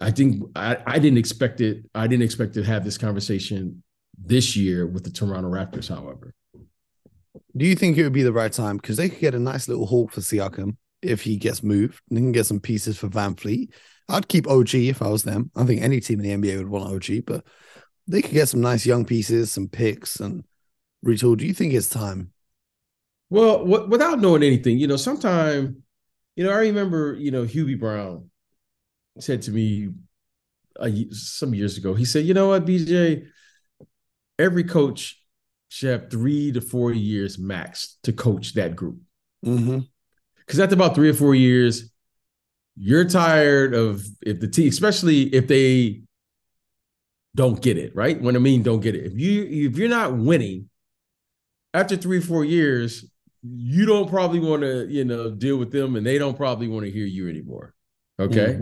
I 0.00 0.10
think 0.10 0.44
I, 0.54 0.76
I 0.86 0.98
didn't 0.98 1.18
expect 1.18 1.60
it. 1.60 1.84
I 1.94 2.06
didn't 2.06 2.24
expect 2.24 2.54
to 2.54 2.62
have 2.62 2.84
this 2.84 2.98
conversation 2.98 3.82
this 4.18 4.54
year 4.54 4.86
with 4.86 5.04
the 5.04 5.10
Toronto 5.10 5.50
Raptors, 5.50 5.88
however. 5.88 6.34
Do 7.56 7.64
you 7.64 7.74
think 7.74 7.96
it 7.96 8.04
would 8.04 8.12
be 8.12 8.22
the 8.22 8.32
right 8.32 8.52
time? 8.52 8.76
Because 8.76 8.96
they 8.96 9.08
could 9.08 9.20
get 9.20 9.34
a 9.34 9.38
nice 9.38 9.68
little 9.68 9.86
haul 9.86 10.08
for 10.08 10.20
Siakam 10.20 10.76
if 11.02 11.22
he 11.22 11.36
gets 11.36 11.62
moved. 11.62 12.00
And 12.08 12.16
they 12.16 12.20
can 12.22 12.32
get 12.32 12.46
some 12.46 12.60
pieces 12.60 12.98
for 12.98 13.08
VanVleet. 13.08 13.70
I'd 14.08 14.28
keep 14.28 14.46
OG 14.46 14.74
if 14.74 15.02
I 15.02 15.08
was 15.08 15.22
them. 15.22 15.50
I 15.56 15.64
think 15.64 15.82
any 15.82 16.00
team 16.00 16.20
in 16.20 16.24
the 16.24 16.32
NBA 16.32 16.58
would 16.58 16.68
want 16.68 16.92
OG, 16.92 17.24
but 17.26 17.44
they 18.06 18.22
could 18.22 18.32
get 18.32 18.48
some 18.48 18.60
nice 18.60 18.84
young 18.84 19.04
pieces, 19.04 19.50
some 19.50 19.68
picks, 19.68 20.20
and 20.20 20.44
retool. 21.04 21.36
Do 21.36 21.46
you 21.46 21.54
think 21.54 21.72
it's 21.72 21.88
time? 21.88 22.32
Well, 23.30 23.64
w- 23.64 23.88
without 23.88 24.20
knowing 24.20 24.42
anything, 24.42 24.78
you 24.78 24.86
know, 24.86 24.96
sometime, 24.96 25.82
you 26.36 26.44
know, 26.44 26.50
I 26.50 26.58
remember, 26.58 27.14
you 27.14 27.30
know, 27.30 27.44
Hubie 27.44 27.78
Brown 27.78 28.30
said 29.18 29.42
to 29.42 29.50
me 29.50 29.88
some 31.10 31.54
years 31.54 31.78
ago, 31.78 31.94
he 31.94 32.04
said, 32.04 32.24
you 32.24 32.34
know 32.34 32.48
what, 32.48 32.66
BJ, 32.66 33.24
every 34.38 34.64
coach 34.64 35.23
should 35.68 35.90
have 35.90 36.10
three 36.10 36.52
to 36.52 36.60
four 36.60 36.92
years 36.92 37.38
max 37.38 37.98
to 38.04 38.12
coach 38.12 38.54
that 38.54 38.76
group. 38.76 38.98
Because 39.42 39.60
mm-hmm. 39.60 40.60
after 40.60 40.74
about 40.74 40.94
three 40.94 41.10
or 41.10 41.14
four 41.14 41.34
years, 41.34 41.90
you're 42.76 43.04
tired 43.04 43.74
of 43.74 44.04
if 44.22 44.40
the 44.40 44.48
team, 44.48 44.68
especially 44.68 45.22
if 45.34 45.46
they 45.46 46.02
don't 47.34 47.60
get 47.60 47.78
it, 47.78 47.94
right? 47.94 48.20
When 48.20 48.36
I 48.36 48.38
mean 48.38 48.62
don't 48.62 48.80
get 48.80 48.94
it. 48.94 49.06
If 49.06 49.18
you 49.18 49.68
if 49.68 49.76
you're 49.76 49.88
not 49.88 50.16
winning 50.16 50.70
after 51.72 51.96
three, 51.96 52.20
four 52.20 52.44
years, 52.44 53.04
you 53.42 53.84
don't 53.84 54.08
probably 54.08 54.40
want 54.40 54.62
to, 54.62 54.86
you 54.88 55.04
know, 55.04 55.30
deal 55.30 55.56
with 55.56 55.72
them 55.72 55.96
and 55.96 56.06
they 56.06 56.18
don't 56.18 56.36
probably 56.36 56.68
want 56.68 56.86
to 56.86 56.90
hear 56.90 57.04
you 57.04 57.28
anymore. 57.28 57.74
Okay. 58.18 58.46
Mm-hmm. 58.46 58.60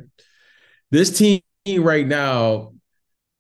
This 0.91 1.17
team 1.17 1.43
right 1.79 2.07
now, 2.07 2.73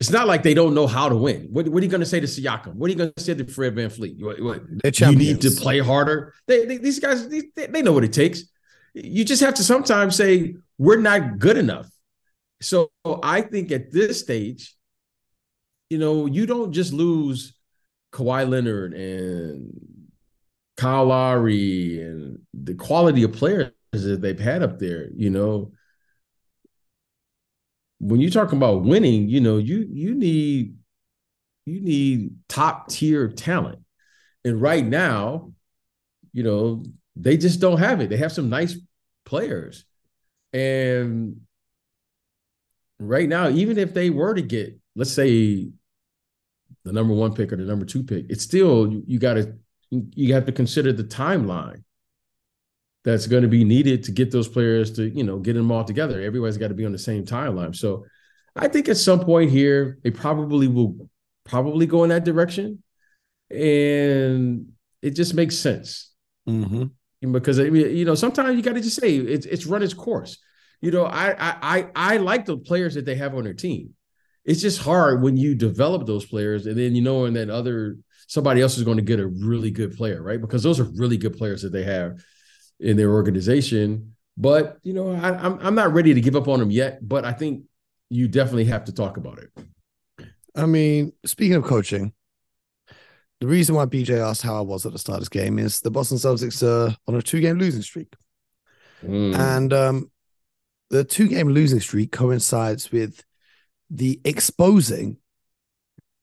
it's 0.02 0.10
not 0.10 0.26
like 0.26 0.42
they 0.42 0.54
don't 0.54 0.74
know 0.74 0.86
how 0.86 1.08
to 1.08 1.16
win. 1.16 1.48
What, 1.50 1.68
what 1.68 1.80
are 1.80 1.84
you 1.84 1.90
going 1.90 2.00
to 2.00 2.06
say 2.06 2.20
to 2.20 2.26
Siakam? 2.26 2.74
What 2.74 2.88
are 2.88 2.92
you 2.92 2.98
going 2.98 3.12
to 3.16 3.22
say 3.22 3.34
to 3.34 3.44
Fred 3.46 3.76
VanVleet? 3.76 4.22
What, 4.22 4.40
what, 4.42 5.00
you 5.00 5.16
need 5.16 5.40
to 5.42 5.50
play 5.50 5.78
harder. 5.78 6.34
They, 6.46 6.66
they, 6.66 6.76
these 6.76 6.98
guys, 6.98 7.28
they, 7.28 7.42
they 7.54 7.82
know 7.82 7.92
what 7.92 8.04
it 8.04 8.12
takes 8.12 8.44
you 8.94 9.24
just 9.24 9.42
have 9.42 9.54
to 9.54 9.64
sometimes 9.64 10.16
say 10.16 10.56
we're 10.78 11.00
not 11.00 11.38
good 11.38 11.56
enough. 11.56 11.88
So 12.60 12.90
I 13.22 13.40
think 13.40 13.72
at 13.72 13.90
this 13.90 14.20
stage, 14.20 14.76
you 15.90 15.98
know, 15.98 16.26
you 16.26 16.46
don't 16.46 16.72
just 16.72 16.92
lose 16.92 17.54
Kawhi 18.12 18.48
Leonard 18.48 18.94
and 18.94 19.72
Kyle 20.76 21.06
Lowry 21.06 22.00
and 22.02 22.38
the 22.54 22.74
quality 22.74 23.24
of 23.24 23.32
players 23.32 23.72
that 23.92 24.20
they've 24.20 24.38
had 24.38 24.62
up 24.62 24.78
there, 24.78 25.08
you 25.14 25.30
know. 25.30 25.72
When 28.02 28.20
you're 28.20 28.30
talking 28.30 28.58
about 28.58 28.82
winning, 28.82 29.28
you 29.28 29.40
know, 29.40 29.58
you 29.58 29.86
you 29.88 30.14
need 30.14 30.74
you 31.66 31.80
need 31.80 32.34
top 32.48 32.88
tier 32.88 33.28
talent. 33.28 33.78
And 34.44 34.60
right 34.60 34.84
now, 34.84 35.52
you 36.32 36.42
know, 36.42 36.84
they 37.14 37.36
just 37.36 37.60
don't 37.60 37.78
have 37.78 38.00
it. 38.00 38.10
They 38.10 38.16
have 38.16 38.32
some 38.32 38.48
nice 38.48 38.76
players. 39.24 39.84
And 40.52 41.42
right 42.98 43.28
now, 43.28 43.48
even 43.50 43.78
if 43.78 43.94
they 43.94 44.10
were 44.10 44.34
to 44.34 44.42
get, 44.42 44.76
let's 44.96 45.12
say, 45.12 45.70
the 46.84 46.92
number 46.92 47.14
one 47.14 47.34
pick 47.34 47.52
or 47.52 47.56
the 47.56 47.62
number 47.62 47.84
two 47.84 48.02
pick, 48.02 48.26
it's 48.28 48.42
still 48.42 48.92
you, 48.92 49.04
you 49.06 49.18
got 49.20 49.34
to 49.34 49.54
you 49.90 50.34
have 50.34 50.46
to 50.46 50.52
consider 50.52 50.92
the 50.92 51.04
timeline 51.04 51.84
that's 53.04 53.26
going 53.26 53.42
to 53.42 53.48
be 53.48 53.64
needed 53.64 54.04
to 54.04 54.12
get 54.12 54.30
those 54.30 54.48
players 54.48 54.92
to 54.92 55.08
you 55.08 55.24
know 55.24 55.38
get 55.38 55.54
them 55.54 55.70
all 55.70 55.84
together. 55.84 56.20
Everybody's 56.20 56.58
got 56.58 56.68
to 56.68 56.74
be 56.74 56.86
on 56.86 56.92
the 56.92 56.98
same 56.98 57.24
timeline. 57.24 57.74
So 57.74 58.04
I 58.54 58.68
think 58.68 58.88
at 58.88 58.96
some 58.96 59.20
point 59.20 59.50
here 59.50 59.98
they 60.02 60.10
probably 60.10 60.68
will 60.68 61.08
probably 61.44 61.86
go 61.86 62.04
in 62.04 62.10
that 62.10 62.24
direction, 62.24 62.82
and 63.50 64.72
it 65.00 65.10
just 65.10 65.34
makes 65.34 65.56
sense. 65.56 66.12
Mm-hmm 66.48 66.84
because 67.30 67.58
you 67.58 68.04
know 68.04 68.16
sometimes 68.16 68.56
you 68.56 68.62
got 68.62 68.74
to 68.74 68.80
just 68.80 69.00
say 69.00 69.16
it's 69.16 69.46
it's 69.46 69.66
run 69.66 69.82
its 69.82 69.94
course. 69.94 70.38
You 70.80 70.90
know, 70.90 71.04
I 71.04 71.36
I 71.38 71.88
I 71.94 72.16
like 72.16 72.46
the 72.46 72.56
players 72.56 72.94
that 72.94 73.04
they 73.04 73.14
have 73.14 73.36
on 73.36 73.44
their 73.44 73.54
team. 73.54 73.94
It's 74.44 74.60
just 74.60 74.80
hard 74.80 75.22
when 75.22 75.36
you 75.36 75.54
develop 75.54 76.06
those 76.06 76.26
players 76.26 76.66
and 76.66 76.76
then 76.76 76.96
you 76.96 77.02
know 77.02 77.26
and 77.26 77.36
then 77.36 77.48
other 77.50 77.98
somebody 78.26 78.60
else 78.60 78.76
is 78.76 78.82
going 78.82 78.96
to 78.96 79.02
get 79.02 79.20
a 79.20 79.26
really 79.26 79.70
good 79.70 79.96
player, 79.96 80.20
right? 80.20 80.40
Because 80.40 80.64
those 80.64 80.80
are 80.80 80.88
really 80.96 81.16
good 81.16 81.36
players 81.36 81.62
that 81.62 81.72
they 81.72 81.84
have 81.84 82.20
in 82.82 82.96
their 82.96 83.12
organization. 83.12 84.14
But 84.36 84.78
you 84.82 84.92
know, 84.92 85.12
I, 85.12 85.30
I'm 85.30 85.58
I'm 85.60 85.74
not 85.74 85.92
ready 85.92 86.14
to 86.14 86.20
give 86.20 86.36
up 86.36 86.48
on 86.48 86.60
them 86.60 86.70
yet. 86.70 87.06
But 87.06 87.24
I 87.24 87.32
think 87.32 87.64
you 88.10 88.28
definitely 88.28 88.64
have 88.66 88.84
to 88.86 88.92
talk 88.92 89.16
about 89.16 89.38
it. 89.38 89.50
I 90.54 90.66
mean, 90.66 91.12
speaking 91.24 91.54
of 91.54 91.64
coaching, 91.64 92.12
the 93.40 93.46
reason 93.46 93.74
why 93.74 93.86
BJ 93.86 94.18
asked 94.18 94.42
how 94.42 94.56
I 94.56 94.60
was 94.60 94.84
at 94.84 94.92
the 94.92 94.98
start 94.98 95.16
of 95.16 95.22
this 95.22 95.28
game 95.28 95.58
is 95.58 95.80
the 95.80 95.90
Boston 95.90 96.18
Celtics 96.18 96.62
are 96.62 96.94
on 97.06 97.14
a 97.14 97.22
two 97.22 97.40
game 97.40 97.58
losing 97.58 97.82
streak. 97.82 98.14
Mm. 99.02 99.36
And 99.36 99.72
um, 99.72 100.10
the 100.90 101.04
two 101.04 101.28
game 101.28 101.48
losing 101.48 101.80
streak 101.80 102.12
coincides 102.12 102.92
with 102.92 103.24
the 103.90 104.20
exposing 104.24 105.18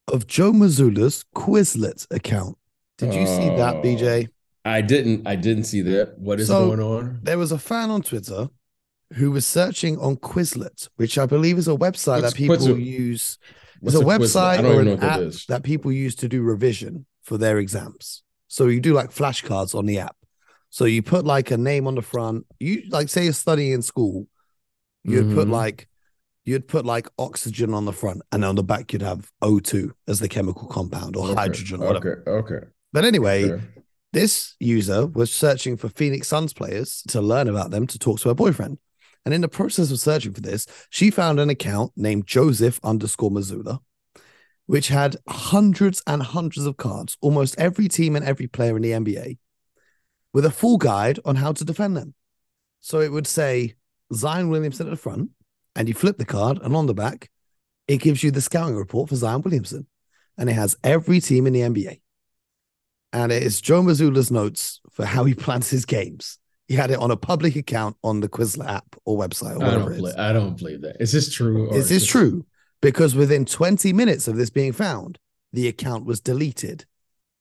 of 0.07 0.27
Joe 0.27 0.51
Mazzulla's 0.51 1.25
Quizlet 1.35 2.07
account. 2.11 2.57
Did 2.97 3.13
you 3.13 3.25
see 3.25 3.49
that, 3.55 3.75
oh. 3.77 3.81
BJ? 3.81 4.29
I 4.69 4.81
didn't. 4.81 5.27
I 5.27 5.35
didn't 5.35 5.65
see 5.65 5.81
that. 5.81 6.17
What 6.17 6.39
is 6.39 6.47
so, 6.47 6.67
going 6.67 6.79
on? 6.79 7.19
There 7.23 7.38
was 7.38 7.51
a 7.51 7.57
fan 7.57 7.89
on 7.89 8.01
Twitter 8.01 8.49
who 9.13 9.31
was 9.31 9.45
searching 9.45 9.97
on 9.99 10.17
Quizlet, 10.17 10.88
which 10.95 11.17
I 11.17 11.25
believe 11.25 11.57
is 11.57 11.67
a 11.67 11.71
website 11.71 12.21
What's 12.21 12.33
that 12.33 12.35
people 12.35 12.77
use. 12.77 13.38
It's 13.81 13.95
a, 13.95 13.99
a 13.99 14.03
website 14.03 14.63
or 14.63 14.81
an 14.81 15.01
app 15.01 15.19
that, 15.19 15.45
that 15.47 15.63
people 15.63 15.91
use 15.91 16.15
to 16.15 16.27
do 16.27 16.41
revision 16.41 17.05
for 17.23 17.38
their 17.38 17.57
exams. 17.57 18.23
So 18.47 18.67
you 18.67 18.81
do 18.81 18.93
like 18.93 19.09
flashcards 19.09 19.73
on 19.73 19.85
the 19.85 19.99
app. 19.99 20.15
So 20.69 20.85
you 20.85 21.01
put 21.01 21.25
like 21.25 21.49
a 21.51 21.57
name 21.57 21.88
on 21.88 21.95
the 21.95 22.01
front. 22.01 22.45
You 22.59 22.83
like 22.89 23.09
say 23.09 23.23
you're 23.23 23.33
studying 23.33 23.71
in 23.71 23.81
school, 23.81 24.27
you'd 25.03 25.25
mm-hmm. 25.25 25.35
put 25.35 25.47
like 25.47 25.88
you'd 26.43 26.67
put 26.67 26.85
like 26.85 27.07
oxygen 27.17 27.73
on 27.73 27.85
the 27.85 27.93
front, 27.93 28.21
and 28.31 28.45
on 28.45 28.55
the 28.55 28.63
back 28.63 28.93
you'd 28.93 29.01
have 29.01 29.31
O2 29.41 29.91
as 30.07 30.19
the 30.19 30.27
chemical 30.27 30.67
compound 30.67 31.15
or 31.15 31.25
okay. 31.27 31.35
hydrogen 31.35 31.81
or 31.81 31.88
whatever. 31.88 32.23
Okay. 32.27 32.55
Okay. 32.55 32.67
But 32.91 33.05
anyway, 33.05 33.45
okay. 33.45 33.63
This 34.13 34.55
user 34.59 35.05
was 35.07 35.31
searching 35.31 35.77
for 35.77 35.89
Phoenix 35.89 36.27
Suns 36.27 36.53
players 36.53 37.03
to 37.09 37.21
learn 37.21 37.47
about 37.47 37.71
them 37.71 37.87
to 37.87 37.99
talk 37.99 38.19
to 38.21 38.29
her 38.29 38.35
boyfriend. 38.35 38.79
And 39.25 39.33
in 39.33 39.41
the 39.41 39.49
process 39.49 39.91
of 39.91 39.99
searching 39.99 40.33
for 40.33 40.41
this, 40.41 40.65
she 40.89 41.11
found 41.11 41.39
an 41.39 41.49
account 41.49 41.91
named 41.95 42.25
Joseph 42.25 42.79
underscore 42.83 43.31
Mazzulla 43.31 43.79
which 44.69 44.89
had 44.89 45.17
hundreds 45.27 46.03
and 46.05 46.21
hundreds 46.21 46.67
of 46.67 46.77
cards, 46.77 47.17
almost 47.21 47.57
every 47.57 47.87
team 47.87 48.15
and 48.15 48.23
every 48.23 48.45
player 48.45 48.75
in 48.75 48.83
the 48.83 48.91
NBA, 48.91 49.39
with 50.31 50.45
a 50.45 50.51
full 50.51 50.77
guide 50.77 51.17
on 51.25 51.37
how 51.37 51.51
to 51.51 51.65
defend 51.65 51.97
them. 51.97 52.13
So 52.79 52.99
it 52.99 53.11
would 53.11 53.25
say 53.25 53.73
Zion 54.13 54.49
Williamson 54.49 54.85
at 54.85 54.91
the 54.91 54.95
front, 54.95 55.31
and 55.75 55.87
you 55.87 55.95
flip 55.95 56.19
the 56.19 56.23
card, 56.25 56.59
and 56.61 56.75
on 56.75 56.85
the 56.85 56.93
back, 56.93 57.31
it 57.87 57.97
gives 57.97 58.21
you 58.21 58.29
the 58.29 58.41
scouting 58.41 58.75
report 58.75 59.09
for 59.09 59.15
Zion 59.15 59.41
Williamson. 59.41 59.87
And 60.37 60.51
it 60.51 60.53
has 60.53 60.77
every 60.83 61.19
team 61.19 61.47
in 61.47 61.53
the 61.53 61.61
NBA. 61.61 61.99
And 63.13 63.31
it 63.31 63.43
is 63.43 63.61
Joe 63.61 63.81
Mazzulla's 63.81 64.31
notes 64.31 64.81
for 64.91 65.05
how 65.05 65.23
he 65.23 65.33
plans 65.33 65.69
his 65.69 65.85
games. 65.85 66.37
He 66.67 66.75
had 66.75 66.91
it 66.91 66.99
on 66.99 67.09
a 67.09 67.17
public 67.17 67.55
account 67.55 67.97
on 68.03 68.19
the 68.19 68.29
Quizlet 68.29 68.67
app 68.69 68.95
or 69.05 69.17
website 69.17 69.57
or 69.57 69.63
I 69.63 69.67
whatever 69.67 69.79
don't, 69.85 69.91
it 69.93 69.95
believe. 69.97 70.15
I 70.17 70.33
don't 70.33 70.57
believe 70.57 70.81
that. 70.81 70.97
Is 70.99 71.11
this 71.11 71.33
true? 71.33 71.69
or 71.69 71.75
Is 71.77 71.89
this 71.89 72.03
just- 72.03 72.11
true? 72.11 72.45
Because 72.81 73.13
within 73.15 73.43
20 73.43 73.91
minutes 73.91 74.27
of 74.27 74.37
this 74.37 74.49
being 74.49 74.71
found, 74.71 75.17
the 75.51 75.67
account 75.67 76.05
was 76.05 76.21
deleted 76.21 76.85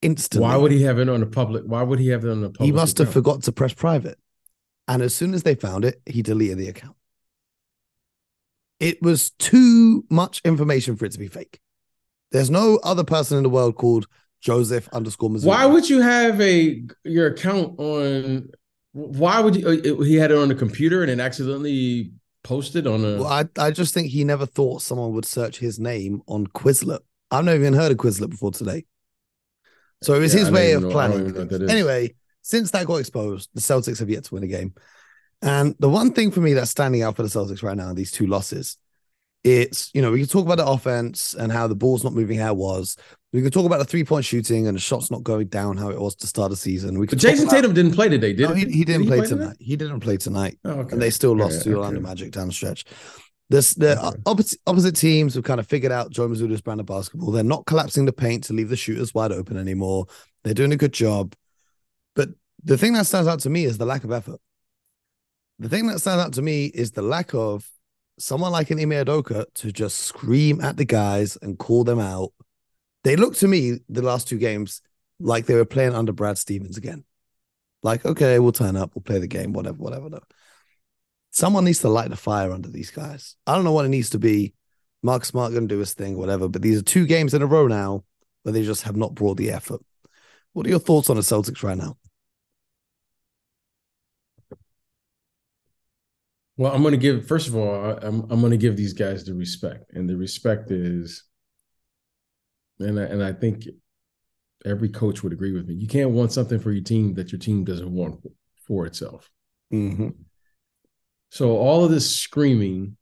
instantly. 0.02 0.48
Why 0.48 0.56
would 0.56 0.72
he 0.72 0.82
have 0.82 0.98
it 0.98 1.08
on 1.08 1.22
a 1.22 1.26
public? 1.26 1.62
Why 1.64 1.82
would 1.82 1.98
he 2.00 2.08
have 2.08 2.24
it 2.24 2.30
on 2.30 2.40
the 2.40 2.48
public? 2.50 2.66
He 2.66 2.72
must 2.72 2.98
have 2.98 3.12
forgot 3.12 3.42
to 3.44 3.52
press 3.52 3.72
private. 3.74 4.18
And 4.88 5.02
as 5.02 5.14
soon 5.14 5.34
as 5.34 5.42
they 5.44 5.54
found 5.54 5.84
it, 5.84 6.00
he 6.06 6.22
deleted 6.22 6.58
the 6.58 6.68
account. 6.68 6.96
It 8.80 9.02
was 9.02 9.30
too 9.30 10.04
much 10.08 10.40
information 10.44 10.96
for 10.96 11.04
it 11.04 11.12
to 11.12 11.18
be 11.18 11.28
fake. 11.28 11.60
There's 12.32 12.50
no 12.50 12.78
other 12.82 13.04
person 13.04 13.36
in 13.36 13.42
the 13.42 13.50
world 13.50 13.76
called 13.76 14.06
Joseph 14.40 14.88
underscore 14.92 15.30
Missouri. 15.30 15.48
Why 15.50 15.66
would 15.66 15.88
you 15.88 16.00
have 16.00 16.40
a 16.40 16.82
your 17.04 17.28
account 17.28 17.78
on? 17.78 18.48
Why 18.92 19.40
would 19.40 19.56
you? 19.56 19.68
uh, 19.68 20.02
He 20.02 20.16
had 20.16 20.30
it 20.30 20.38
on 20.38 20.48
the 20.48 20.54
computer 20.54 21.02
and 21.02 21.10
then 21.10 21.20
accidentally 21.20 22.12
posted 22.44 22.86
on 22.86 23.04
a. 23.04 23.18
Well, 23.18 23.26
I, 23.26 23.44
I 23.58 23.70
just 23.70 23.94
think 23.94 24.08
he 24.08 24.24
never 24.24 24.46
thought 24.46 24.82
someone 24.82 25.12
would 25.12 25.24
search 25.24 25.58
his 25.58 25.78
name 25.78 26.22
on 26.26 26.46
Quizlet. 26.46 27.00
I've 27.30 27.44
never 27.44 27.58
even 27.60 27.74
heard 27.74 27.92
of 27.92 27.98
Quizlet 27.98 28.30
before 28.30 28.52
today. 28.52 28.86
So 30.02 30.14
it 30.14 30.20
was 30.20 30.32
Yeah, 30.34 30.40
his 30.40 30.50
way 30.50 30.72
of 30.72 30.82
know- 30.82 30.90
planning. 30.90 31.20
even 31.20 31.34
know 31.34 31.40
what 31.40 31.48
things. 31.50 31.60
that 31.60 31.64
is. 31.64 31.70
Anyway, 31.70 32.14
since 32.42 32.70
that 32.70 32.86
got 32.86 32.96
exposed, 32.96 33.50
the 33.54 33.60
Celtics 33.60 33.98
have 33.98 34.08
yet 34.08 34.24
to 34.24 34.34
win 34.34 34.44
a 34.44 34.46
game. 34.48 34.74
And 35.42 35.74
the 35.78 35.88
one 35.88 36.12
thing 36.12 36.30
for 36.30 36.40
me 36.40 36.52
that's 36.54 36.70
standing 36.70 37.02
out 37.02 37.16
for 37.16 37.22
the 37.22 37.28
Celtics 37.28 37.62
right 37.62 37.76
now, 37.76 37.88
are 37.88 37.94
these 37.94 38.10
two 38.12 38.26
losses, 38.26 38.76
it's, 39.56 39.90
you 39.94 40.02
know, 40.02 40.12
we 40.12 40.20
can 40.20 40.28
talk 40.28 40.44
about 40.44 40.58
the 40.58 40.66
offense 40.66 41.34
and 41.34 41.50
how 41.52 41.66
the 41.66 41.74
ball's 41.74 42.04
not 42.04 42.12
moving 42.14 42.38
how 42.38 42.52
it 42.52 42.56
was. 42.56 42.96
We 43.32 43.42
can 43.42 43.50
talk 43.50 43.66
about 43.66 43.78
the 43.78 43.84
three 43.84 44.04
point 44.04 44.24
shooting 44.24 44.66
and 44.66 44.76
the 44.76 44.80
shots 44.80 45.10
not 45.10 45.22
going 45.22 45.48
down 45.48 45.76
how 45.76 45.90
it 45.90 46.00
was 46.00 46.14
to 46.16 46.26
start 46.26 46.50
the 46.50 46.56
season. 46.56 46.98
We 46.98 47.06
But 47.06 47.18
Jayson 47.18 47.42
about- 47.44 47.50
Tatum 47.56 47.74
didn't 47.74 47.92
play 47.92 48.08
today, 48.08 48.32
did 48.32 48.48
No, 48.48 48.54
he, 48.54 48.64
he 48.66 48.84
didn't 48.84 49.02
Did 49.02 49.08
play, 49.08 49.16
today? 49.20 49.28
tonight. 49.28 49.56
He 49.60 49.76
didn't 49.76 50.00
play 50.00 50.16
tonight 50.16 50.58
Oh, 50.64 50.70
okay. 50.70 50.92
and 50.92 51.02
they 51.02 51.10
still 51.10 51.36
lost 51.36 51.56
Yeah, 51.58 51.62
to 51.64 51.68
the 51.70 51.74
Orlando 51.76 52.00
okay. 52.00 52.08
Magic 52.08 52.32
down 52.32 52.48
the 52.48 52.54
stretch. 52.54 52.84
This 53.50 53.74
the 53.74 53.98
Okay. 54.04 54.18
opposite 54.26 54.60
opposite 54.66 54.96
teams 54.96 55.34
have 55.34 55.44
kind 55.44 55.60
of 55.60 55.66
figured 55.66 55.92
out 55.92 56.10
Joe 56.10 56.28
Mazzulla's 56.28 56.60
brand 56.60 56.80
of 56.80 56.86
basketball. 56.86 57.30
They're 57.32 57.42
not 57.44 57.64
collapsing 57.66 58.04
the 58.06 58.12
paint 58.12 58.44
to 58.44 58.52
leave 58.52 58.68
the 58.68 58.76
shooters 58.76 59.14
wide 59.14 59.32
open 59.32 59.56
anymore. 59.56 60.06
They're 60.44 60.54
doing 60.54 60.72
a 60.72 60.76
good 60.76 60.92
job. 60.92 61.34
But 62.14 62.30
the 62.64 62.76
thing 62.78 62.92
that 62.94 63.06
stands 63.06 63.28
out 63.28 63.40
to 63.40 63.50
me 63.50 63.64
is 63.64 63.78
the 63.78 63.86
lack 63.86 64.04
of 64.04 64.12
effort. 64.12 64.40
The 65.58 65.68
thing 65.68 65.86
that 65.88 66.00
stands 66.00 66.22
out 66.24 66.32
to 66.34 66.42
me 66.42 66.66
is 66.66 66.92
the 66.92 67.02
lack 67.02 67.34
of 67.34 67.68
someone 68.18 68.52
like 68.52 68.70
an 68.70 68.80
Ime 68.80 68.90
Udoka 68.90 69.46
to 69.54 69.72
just 69.72 69.98
scream 69.98 70.60
at 70.60 70.76
the 70.76 70.84
guys 70.84 71.38
and 71.40 71.58
call 71.58 71.84
them 71.84 71.98
out. 71.98 72.32
They 73.04 73.16
look 73.16 73.36
to 73.36 73.48
me 73.48 73.78
the 73.88 74.02
last 74.02 74.28
two 74.28 74.38
games 74.38 74.82
like 75.20 75.46
they 75.46 75.54
were 75.54 75.64
playing 75.64 75.94
under 75.94 76.12
Brad 76.12 76.38
Stevens 76.38 76.76
again. 76.76 77.04
Like, 77.82 78.04
okay, 78.04 78.38
we'll 78.38 78.52
turn 78.52 78.76
up, 78.76 78.92
we'll 78.94 79.02
play 79.02 79.18
the 79.18 79.26
game, 79.26 79.52
whatever, 79.52 79.78
whatever. 79.78 80.10
No. 80.10 80.20
Someone 81.30 81.64
needs 81.64 81.80
to 81.80 81.88
light 81.88 82.10
the 82.10 82.16
fire 82.16 82.52
under 82.52 82.68
these 82.68 82.90
guys. 82.90 83.36
I 83.46 83.54
don't 83.54 83.64
know 83.64 83.72
what 83.72 83.84
it 83.84 83.90
needs 83.90 84.10
to 84.10 84.18
be. 84.18 84.54
Mark 85.02 85.24
Smart 85.24 85.52
going 85.52 85.68
to 85.68 85.74
do 85.74 85.78
his 85.78 85.94
thing, 85.94 86.16
whatever. 86.18 86.48
But 86.48 86.62
these 86.62 86.78
are 86.78 86.82
two 86.82 87.06
games 87.06 87.34
in 87.34 87.42
a 87.42 87.46
row 87.46 87.68
now 87.68 88.04
where 88.42 88.52
they 88.52 88.64
just 88.64 88.82
have 88.82 88.96
not 88.96 89.14
brought 89.14 89.36
the 89.36 89.50
effort. 89.50 89.80
What 90.52 90.66
are 90.66 90.70
your 90.70 90.80
thoughts 90.80 91.08
on 91.08 91.16
the 91.16 91.22
Celtics 91.22 91.62
right 91.62 91.78
now? 91.78 91.96
Well, 96.58 96.72
I'm 96.72 96.82
going 96.82 96.92
to 96.92 96.98
give 96.98 97.26
first 97.26 97.46
of 97.46 97.56
all, 97.56 97.72
I'm 98.02 98.26
I'm 98.30 98.40
going 98.40 98.50
to 98.50 98.58
give 98.58 98.76
these 98.76 98.92
guys 98.92 99.24
the 99.24 99.32
respect, 99.32 99.92
and 99.94 100.10
the 100.10 100.16
respect 100.16 100.72
is, 100.72 101.22
and 102.80 102.98
I, 102.98 103.04
and 103.04 103.22
I 103.22 103.32
think 103.32 103.64
every 104.66 104.88
coach 104.88 105.22
would 105.22 105.32
agree 105.32 105.52
with 105.52 105.68
me. 105.68 105.74
You 105.74 105.86
can't 105.86 106.10
want 106.10 106.32
something 106.32 106.58
for 106.58 106.72
your 106.72 106.82
team 106.82 107.14
that 107.14 107.30
your 107.30 107.38
team 107.38 107.64
doesn't 107.64 107.90
want 107.90 108.20
for 108.66 108.86
itself. 108.86 109.30
Mm-hmm. 109.72 110.08
So 111.30 111.56
all 111.56 111.84
of 111.84 111.92
this 111.92 112.10
screaming 112.10 112.96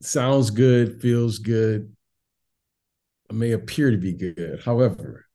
sounds 0.00 0.50
good, 0.50 1.02
feels 1.02 1.38
good, 1.40 1.92
may 3.32 3.50
appear 3.50 3.90
to 3.90 3.96
be 3.96 4.12
good. 4.12 4.62
However, 4.64 5.26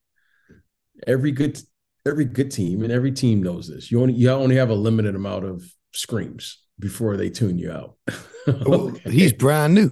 every 1.06 1.32
good 1.32 1.60
every 2.06 2.26
good 2.26 2.52
team 2.52 2.84
and 2.84 2.92
every 2.92 3.12
team 3.12 3.42
knows 3.42 3.68
this. 3.68 3.92
You 3.92 4.02
only 4.02 4.14
you 4.14 4.30
only 4.30 4.56
have 4.56 4.70
a 4.70 4.76
limited 4.76 5.16
amount 5.16 5.46
of 5.46 5.64
screams 5.94 6.60
before 6.80 7.18
they 7.18 7.30
tune 7.30 7.58
you 7.58 7.72
out. 7.72 7.96
Okay. 8.48 9.10
He's 9.10 9.34
brand 9.34 9.74
new. 9.74 9.92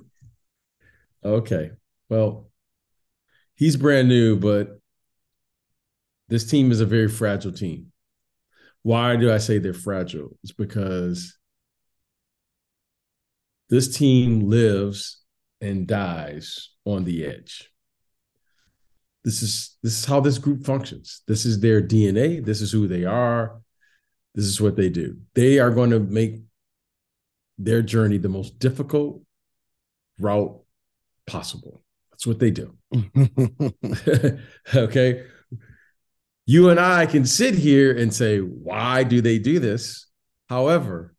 Okay. 1.25 1.71
Well, 2.07 2.51
he's 3.55 3.75
brand 3.75 4.07
new, 4.07 4.35
but 4.35 4.79
this 6.27 6.47
team 6.47 6.71
is 6.71 6.79
a 6.79 6.85
very 6.85 7.07
fragile 7.07 7.51
team. 7.51 7.91
Why 8.83 9.15
do 9.15 9.31
I 9.31 9.39
say 9.39 9.57
they're 9.57 9.73
fragile? 9.73 10.37
It's 10.43 10.51
because 10.51 11.35
this 13.71 13.97
team 13.97 14.49
lives 14.51 15.23
and 15.59 15.87
dies 15.87 16.69
on 16.85 17.05
the 17.05 17.25
edge. 17.25 17.72
This 19.23 19.41
is 19.41 19.77
this 19.81 19.99
is 19.99 20.05
how 20.05 20.19
this 20.19 20.37
group 20.37 20.65
functions. 20.65 21.21
This 21.27 21.45
is 21.45 21.59
their 21.59 21.81
DNA. 21.81 22.43
This 22.43 22.61
is 22.61 22.71
who 22.71 22.87
they 22.87 23.05
are. 23.05 23.61
This 24.35 24.45
is 24.45 24.59
what 24.59 24.75
they 24.75 24.89
do. 24.89 25.17
They 25.33 25.59
are 25.59 25.71
going 25.71 25.91
to 25.91 25.99
make 25.99 26.41
their 27.57 27.81
journey 27.81 28.17
the 28.17 28.29
most 28.29 28.59
difficult 28.59 29.21
route 30.19 30.59
possible. 31.25 31.81
That's 32.11 32.27
what 32.27 32.39
they 32.39 32.51
do. 32.51 32.75
okay. 34.75 35.23
You 36.45 36.69
and 36.69 36.79
I 36.79 37.05
can 37.05 37.25
sit 37.25 37.55
here 37.55 37.95
and 37.95 38.13
say, 38.13 38.39
why 38.39 39.03
do 39.03 39.21
they 39.21 39.39
do 39.39 39.59
this? 39.59 40.07
However, 40.49 41.15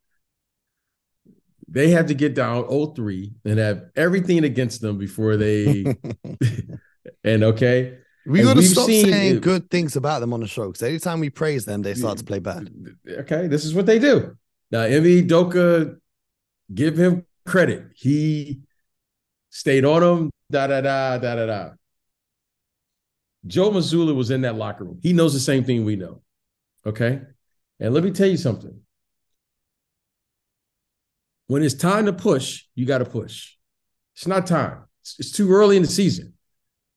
they 1.67 1.91
have 1.91 2.07
to 2.07 2.15
get 2.15 2.35
down 2.35 2.65
0-3 2.65 3.33
and 3.45 3.59
have 3.59 3.85
everything 3.97 4.45
against 4.45 4.81
them 4.81 4.99
before 4.99 5.37
they 5.37 5.85
and 7.25 7.43
okay. 7.43 7.99
we 8.27 8.43
got 8.43 8.57
to 8.57 8.63
stop 8.63 8.87
seen 8.87 9.07
saying 9.07 9.41
good 9.41 9.71
things 9.71 9.97
about 9.97 10.21
them 10.21 10.33
on 10.33 10.41
the 10.41 10.47
show 10.47 10.67
because 10.67 10.83
anytime 10.83 11.21
we 11.21 11.31
praise 11.31 11.65
them, 11.65 11.83
they 11.83 11.95
start 11.95 12.19
to 12.19 12.25
play 12.25 12.39
bad. 12.39 12.71
Okay, 13.09 13.47
this 13.47 13.65
is 13.65 13.75
what 13.75 13.87
they 13.87 13.99
do. 13.99 14.37
Now, 14.71 14.83
Ime 14.83 15.27
Udoka, 15.27 15.97
give 16.73 16.97
him 16.99 17.25
credit. 17.47 17.87
He 17.95 18.61
stayed 19.51 19.85
on 19.85 20.03
him, 20.03 20.31
da 20.51 20.67
da 20.67 20.81
da 20.81 21.19
da 21.19 21.35
da 21.35 21.47
da. 21.47 21.71
Joe 23.47 23.71
Mazzulla 23.71 24.15
was 24.15 24.31
in 24.31 24.43
that 24.43 24.57
locker 24.57 24.85
room. 24.85 24.99
He 25.03 25.13
knows 25.13 25.35
the 25.35 25.41
same 25.41 25.65
thing 25.65 25.85
we 25.85 25.97
know. 25.97 26.23
Okay. 26.87 27.21
And 27.81 27.95
let 27.95 28.05
me 28.05 28.11
tell 28.11 28.29
you 28.29 28.37
something. 28.37 28.81
When 31.47 31.63
it's 31.63 31.75
time 31.75 32.07
to 32.07 32.13
push, 32.13 32.65
you 32.75 32.87
got 32.87 32.99
to 32.99 33.05
push. 33.05 33.55
It's 34.15 34.27
not 34.27 34.47
time. 34.47 34.85
It's, 35.03 35.17
it's 35.19 35.31
too 35.31 35.53
early 35.53 35.77
in 35.77 35.83
the 35.83 35.89
season. 35.89 36.34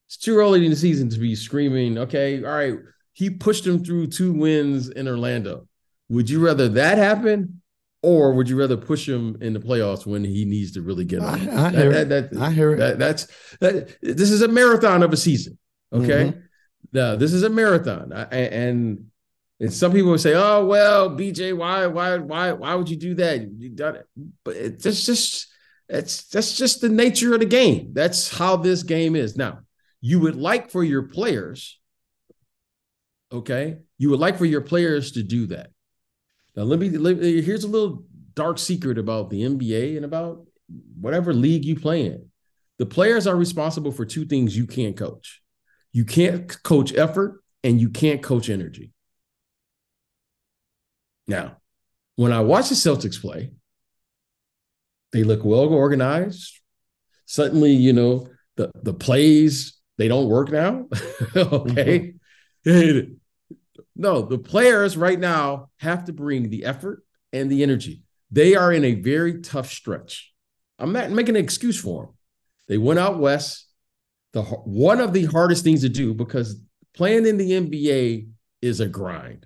It's 0.07 0.17
too 0.17 0.37
early 0.37 0.63
in 0.63 0.69
the 0.71 0.75
season 0.77 1.09
to 1.09 1.19
be 1.19 1.35
screaming, 1.35 1.97
okay, 1.97 2.43
all 2.43 2.51
right, 2.55 2.75
he 3.13 3.29
pushed 3.29 3.65
him 3.67 3.83
through 3.83 4.07
two 4.07 4.31
wins 4.31 4.89
in 4.89 5.07
Orlando. 5.07 5.67
Would 6.09 6.29
you 6.29 6.43
rather 6.43 6.69
that 6.69 6.97
happen 6.97 7.61
or 8.01 8.33
would 8.33 8.47
you 8.47 8.57
rather 8.57 8.77
push 8.77 9.07
him 9.07 9.37
in 9.41 9.53
the 9.53 9.59
playoffs 9.59 10.05
when 10.05 10.23
he 10.23 10.45
needs 10.45 10.71
to 10.73 10.81
really 10.81 11.03
get 11.03 11.19
on? 11.19 11.49
I, 11.49 11.67
I 11.67 11.71
hear 11.71 11.91
it. 11.91 12.09
That- 12.09 12.31
that- 12.31 12.41
I 12.41 12.51
hear 12.51 12.73
it. 12.73 12.77
that, 12.77 12.99
that's 12.99 13.27
that. 13.59 13.97
This 14.01 14.31
is 14.31 14.41
a 14.41 14.47
marathon 14.47 15.03
of 15.03 15.11
a 15.11 15.17
season. 15.17 15.57
Okay, 15.91 16.29
mm-hmm. 16.29 16.39
now 16.93 17.15
this 17.15 17.33
is 17.33 17.43
a 17.43 17.49
marathon, 17.49 18.13
I- 18.13 18.23
and 18.25 19.05
and 19.59 19.73
some 19.73 19.91
people 19.91 20.11
would 20.11 20.21
say, 20.21 20.33
"Oh 20.35 20.65
well, 20.65 21.09
BJ, 21.09 21.57
why 21.57 21.87
why 21.87 22.17
why 22.17 22.51
why 22.51 22.75
would 22.75 22.89
you 22.89 22.97
do 22.97 23.15
that? 23.15 23.41
You 23.41 23.69
done 23.69 23.95
it." 23.95 24.05
But 24.43 24.55
it's 24.55 24.83
just 24.83 25.05
just 25.05 25.47
it's 25.89 26.27
that's 26.27 26.57
just 26.57 26.81
the 26.81 26.89
nature 26.89 27.33
of 27.33 27.39
the 27.39 27.45
game. 27.45 27.91
That's 27.93 28.29
how 28.37 28.57
this 28.57 28.83
game 28.83 29.15
is. 29.15 29.35
Now, 29.35 29.59
you 30.01 30.19
would 30.19 30.35
like 30.35 30.71
for 30.71 30.83
your 30.83 31.03
players, 31.03 31.79
okay, 33.31 33.79
you 33.97 34.09
would 34.09 34.19
like 34.19 34.37
for 34.37 34.45
your 34.45 34.61
players 34.61 35.13
to 35.13 35.23
do 35.23 35.47
that. 35.47 35.71
Now, 36.55 36.63
let 36.63 36.79
me, 36.79 36.89
let 36.89 37.17
me 37.17 37.41
here's 37.41 37.63
a 37.63 37.69
little 37.69 38.03
dark 38.33 38.57
secret 38.57 38.97
about 38.97 39.29
the 39.29 39.41
NBA 39.41 39.95
and 39.95 40.05
about 40.05 40.45
whatever 40.99 41.33
league 41.33 41.65
you 41.65 41.75
play 41.75 42.05
in. 42.05 42.29
The 42.77 42.85
players 42.85 43.25
are 43.25 43.35
responsible 43.35 43.91
for 43.91 44.05
two 44.05 44.25
things 44.25 44.55
you 44.55 44.67
can't 44.67 44.95
coach. 44.95 45.41
You 45.91 46.05
can't 46.05 46.61
coach 46.63 46.93
effort 46.95 47.41
and 47.63 47.81
you 47.81 47.89
can't 47.89 48.21
coach 48.21 48.49
energy. 48.49 48.91
Now, 51.27 51.57
when 52.15 52.31
I 52.31 52.41
watch 52.41 52.69
the 52.69 52.75
Celtics 52.75 53.19
play, 53.19 53.51
they 55.11 55.23
look 55.23 55.43
well 55.43 55.67
organized. 55.67 56.59
Suddenly, 57.25 57.73
you 57.73 57.93
know, 57.93 58.29
the, 58.55 58.71
the 58.83 58.93
plays, 58.93 59.76
they 59.97 60.07
don't 60.07 60.29
work 60.29 60.51
now. 60.51 60.87
okay. 61.35 62.13
Mm-hmm. 62.65 63.13
no, 63.95 64.21
the 64.21 64.37
players 64.37 64.97
right 64.97 65.19
now 65.19 65.69
have 65.77 66.05
to 66.05 66.13
bring 66.13 66.49
the 66.49 66.65
effort 66.65 67.03
and 67.31 67.49
the 67.49 67.63
energy. 67.63 68.03
They 68.31 68.55
are 68.55 68.73
in 68.73 68.83
a 68.83 68.95
very 68.95 69.41
tough 69.41 69.71
stretch. 69.71 70.33
I'm 70.79 70.91
not 70.91 71.11
making 71.11 71.35
an 71.35 71.43
excuse 71.43 71.79
for 71.79 72.05
them. 72.05 72.13
They 72.67 72.77
went 72.77 72.99
out 72.99 73.19
west. 73.19 73.65
The 74.33 74.43
one 74.43 74.99
of 74.99 75.13
the 75.13 75.25
hardest 75.25 75.63
things 75.63 75.81
to 75.81 75.89
do 75.89 76.13
because 76.13 76.59
playing 76.93 77.25
in 77.25 77.37
the 77.37 77.51
NBA 77.51 78.27
is 78.61 78.79
a 78.79 78.87
grind. 78.87 79.45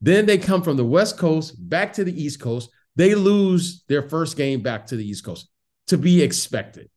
Then 0.00 0.26
they 0.26 0.38
come 0.38 0.62
from 0.62 0.76
the 0.76 0.84
West 0.84 1.18
Coast 1.18 1.54
back 1.58 1.92
to 1.94 2.04
the 2.04 2.22
East 2.22 2.40
Coast. 2.40 2.70
They 2.96 3.14
lose 3.14 3.84
their 3.88 4.08
first 4.08 4.36
game 4.36 4.62
back 4.62 4.86
to 4.86 4.96
the 4.96 5.06
East 5.06 5.24
Coast 5.24 5.48
to 5.88 5.98
be 5.98 6.22
expected. 6.22 6.88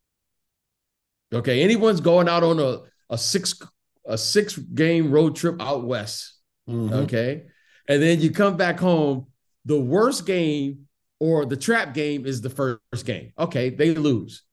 Okay, 1.33 1.61
anyone's 1.63 2.01
going 2.01 2.27
out 2.27 2.43
on 2.43 2.59
a, 2.59 2.79
a 3.09 3.17
six 3.17 3.59
a 4.05 4.17
six 4.17 4.57
game 4.57 5.11
road 5.11 5.35
trip 5.35 5.61
out 5.61 5.85
west. 5.85 6.33
Mm-hmm. 6.69 6.93
Okay, 6.93 7.43
and 7.87 8.01
then 8.01 8.19
you 8.21 8.31
come 8.31 8.57
back 8.57 8.79
home. 8.79 9.27
The 9.65 9.79
worst 9.79 10.25
game 10.25 10.87
or 11.19 11.45
the 11.45 11.55
trap 11.55 11.93
game 11.93 12.25
is 12.25 12.41
the 12.41 12.49
first 12.49 13.05
game. 13.05 13.31
Okay, 13.37 13.69
they 13.69 13.93
lose. 13.93 14.43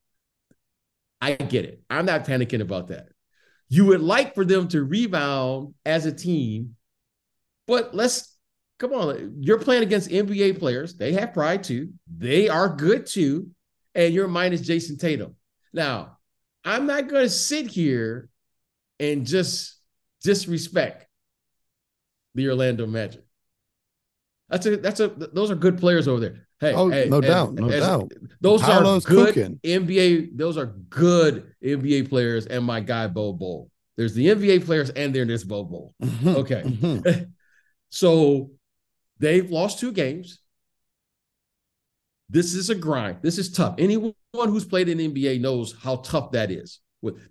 I 1.21 1.33
get 1.35 1.64
it. 1.64 1.83
I'm 1.91 2.07
not 2.07 2.27
panicking 2.27 2.61
about 2.61 2.88
that. 2.88 3.09
You 3.69 3.87
would 3.87 4.01
like 4.01 4.35
for 4.35 4.45
them 4.45 4.69
to 4.69 4.85
rebound 4.85 5.75
as 5.85 6.07
a 6.07 6.12
team, 6.12 6.77
but 7.67 7.95
let's 7.95 8.37
come 8.79 8.93
on. 8.93 9.37
You're 9.41 9.59
playing 9.59 9.83
against 9.83 10.11
NBA 10.11 10.59
players. 10.59 10.95
They 10.95 11.12
have 11.14 11.35
pride 11.35 11.64
too. 11.64 11.93
They 12.07 12.49
are 12.49 12.69
good 12.69 13.07
too. 13.07 13.49
And 13.95 14.14
you're 14.14 14.29
minus 14.29 14.61
Jayson 14.61 14.99
Tatum. 14.99 15.35
Now, 15.73 16.18
I'm 16.64 16.87
not 16.87 17.09
going 17.09 17.23
to 17.23 17.31
sit 17.31 17.66
here 17.66 18.29
and 19.01 19.27
just 19.27 19.77
disrespect 20.23 21.07
the 22.35 22.49
Orlando 22.49 22.87
Magic. 22.87 23.25
That's 24.49 24.66
a 24.66 24.77
that's 24.79 25.01
a 25.01 25.09
those 25.09 25.51
are 25.51 25.55
good 25.55 25.79
players 25.79 26.09
over 26.09 26.21
there. 26.21 26.49
Hey, 26.61 26.73
oh, 26.75 26.88
hey 26.88 27.07
no 27.09 27.21
doubt, 27.21 27.55
no 27.55 27.68
as, 27.68 27.83
doubt. 27.83 28.12
Those 28.40 28.62
Paolo's 28.62 29.05
are 29.07 29.09
good 29.09 29.35
cooking. 29.35 29.61
NBA. 29.62 30.37
Those 30.37 30.57
are 30.57 30.66
good 30.88 31.53
NBA 31.62 32.09
players, 32.09 32.47
and 32.47 32.64
my 32.64 32.81
guy 32.81 33.07
Bol 33.07 33.35
Bol. 33.35 33.71
There's 33.97 34.14
the 34.14 34.27
NBA 34.27 34.64
players, 34.64 34.90
and 34.90 35.14
there's 35.14 35.44
Bol 35.44 35.64
Bol. 35.64 35.94
Mm-hmm, 36.03 36.29
okay, 36.29 36.62
mm-hmm. 36.64 37.25
so 37.90 38.51
they've 39.18 39.51
lost 39.51 39.81
two 39.81 39.92
games. 39.92 40.40
This 42.31 42.55
is 42.55 42.71
a 42.71 42.75
grind. 42.75 43.19
This 43.23 43.38
is 43.38 43.51
tough. 43.51 43.75
Anyone 43.79 44.14
who's 44.35 44.64
played 44.64 44.88
in 44.88 44.99
the 44.99 45.09
NBA 45.09 45.41
knows 45.41 45.75
how 45.83 45.97
tough 45.97 46.33
that 46.33 46.51
is. 46.51 46.81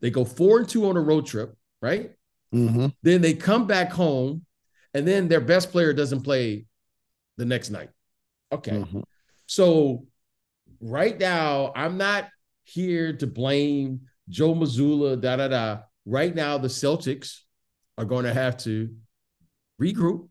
They 0.02 0.10
go 0.10 0.26
four 0.26 0.60
and 0.60 0.68
two 0.68 0.88
on 0.88 0.98
a 0.98 1.02
road 1.02 1.26
trip, 1.26 1.56
right? 1.82 2.12
Mm-hmm. 2.54 2.88
Then 3.04 3.22
they 3.22 3.34
come 3.34 3.68
back 3.68 3.92
home, 3.92 4.46
and 4.94 5.08
then 5.08 5.28
their 5.28 5.42
best 5.42 5.72
player 5.72 5.94
doesn't 5.94 6.22
play 6.22 6.66
the 7.38 7.46
next 7.46 7.70
night. 7.70 7.90
Okay. 8.52 8.72
Mm-hmm. 8.72 9.02
So 9.46 10.08
right 10.82 11.20
now, 11.20 11.74
I'm 11.76 11.98
not 11.98 12.30
here 12.64 13.14
to 13.14 13.28
blame 13.28 14.02
Joe 14.30 14.56
Mazzulla, 14.56 15.20
da 15.20 15.36
da 15.36 15.48
da. 15.48 15.80
Right 16.06 16.34
now, 16.34 16.58
the 16.58 16.70
Celtics 16.70 17.42
are 17.98 18.06
going 18.06 18.26
to 18.26 18.34
have 18.34 18.58
to 18.58 18.96
regroup, 19.82 20.30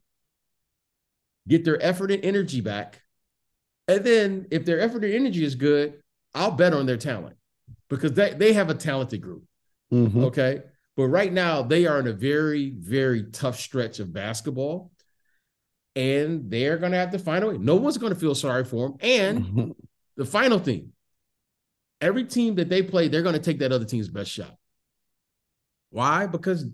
get 1.46 1.64
their 1.64 1.80
effort 1.82 2.10
and 2.10 2.24
energy 2.24 2.60
back. 2.60 3.02
And 3.88 4.04
then 4.04 4.46
if 4.50 4.64
their 4.64 4.80
effort 4.80 5.04
and 5.04 5.14
energy 5.14 5.44
is 5.44 5.54
good, 5.54 5.94
I'll 6.34 6.50
bet 6.50 6.74
on 6.74 6.86
their 6.86 6.96
talent 6.96 7.36
because 7.88 8.12
they, 8.12 8.34
they 8.34 8.52
have 8.52 8.70
a 8.70 8.74
talented 8.74 9.20
group. 9.20 9.44
Mm-hmm. 9.92 10.24
Okay. 10.24 10.62
But 10.96 11.08
right 11.08 11.32
now, 11.32 11.62
they 11.62 11.86
are 11.86 12.00
in 12.00 12.06
a 12.06 12.12
very, 12.12 12.70
very 12.70 13.24
tough 13.24 13.60
stretch 13.60 14.00
of 14.00 14.12
basketball 14.12 14.90
and 15.96 16.50
they're 16.50 16.76
going 16.76 16.92
to 16.92 16.98
have 16.98 17.10
to 17.12 17.18
find 17.18 17.42
a 17.42 17.48
way. 17.48 17.58
No 17.58 17.76
one's 17.76 17.96
going 17.96 18.12
to 18.12 18.18
feel 18.18 18.34
sorry 18.34 18.64
for 18.64 18.88
them. 18.88 18.98
And 19.00 19.44
mm-hmm. 19.44 19.70
the 20.16 20.26
final 20.26 20.58
thing, 20.58 20.92
every 22.00 22.24
team 22.24 22.56
that 22.56 22.68
they 22.68 22.82
play, 22.82 23.08
they're 23.08 23.22
going 23.22 23.34
to 23.34 23.40
take 23.40 23.60
that 23.60 23.72
other 23.72 23.86
team's 23.86 24.08
best 24.08 24.30
shot. 24.30 24.54
Why? 25.90 26.26
Because 26.26 26.66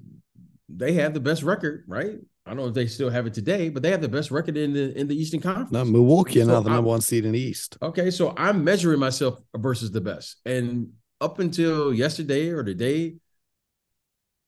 they 0.69 0.95
have 0.95 1.15
the 1.15 1.21
best 1.21 1.45
record, 1.45 1.85
right? 1.87 2.19
I 2.53 2.55
don't 2.55 2.65
know 2.65 2.69
if 2.69 2.75
they 2.75 2.87
still 2.87 3.09
have 3.09 3.27
it 3.27 3.33
today, 3.33 3.71
but 3.71 3.83
they 3.83 3.91
have 3.91 4.03
the 4.03 4.11
best 4.11 4.31
record 4.31 4.59
in 4.59 4.75
the 4.75 4.95
in 4.95 5.09
the 5.09 5.17
Eastern 5.17 5.41
Conference. 5.41 5.73
Now 5.73 5.85
Milwaukee 5.85 6.41
so 6.41 6.49
now 6.49 6.61
the 6.61 6.69
number 6.69 6.91
one 6.91 7.01
seed 7.01 7.25
in 7.25 7.33
the 7.33 7.41
East. 7.41 7.79
Okay, 7.81 8.11
so 8.11 8.35
I'm 8.37 8.63
measuring 8.63 9.01
myself 9.01 9.41
versus 9.57 9.91
the 9.91 10.03
best, 10.03 10.37
and 10.45 10.93
up 11.19 11.39
until 11.39 11.95
yesterday 11.95 12.51
or 12.51 12.63
today, 12.63 13.15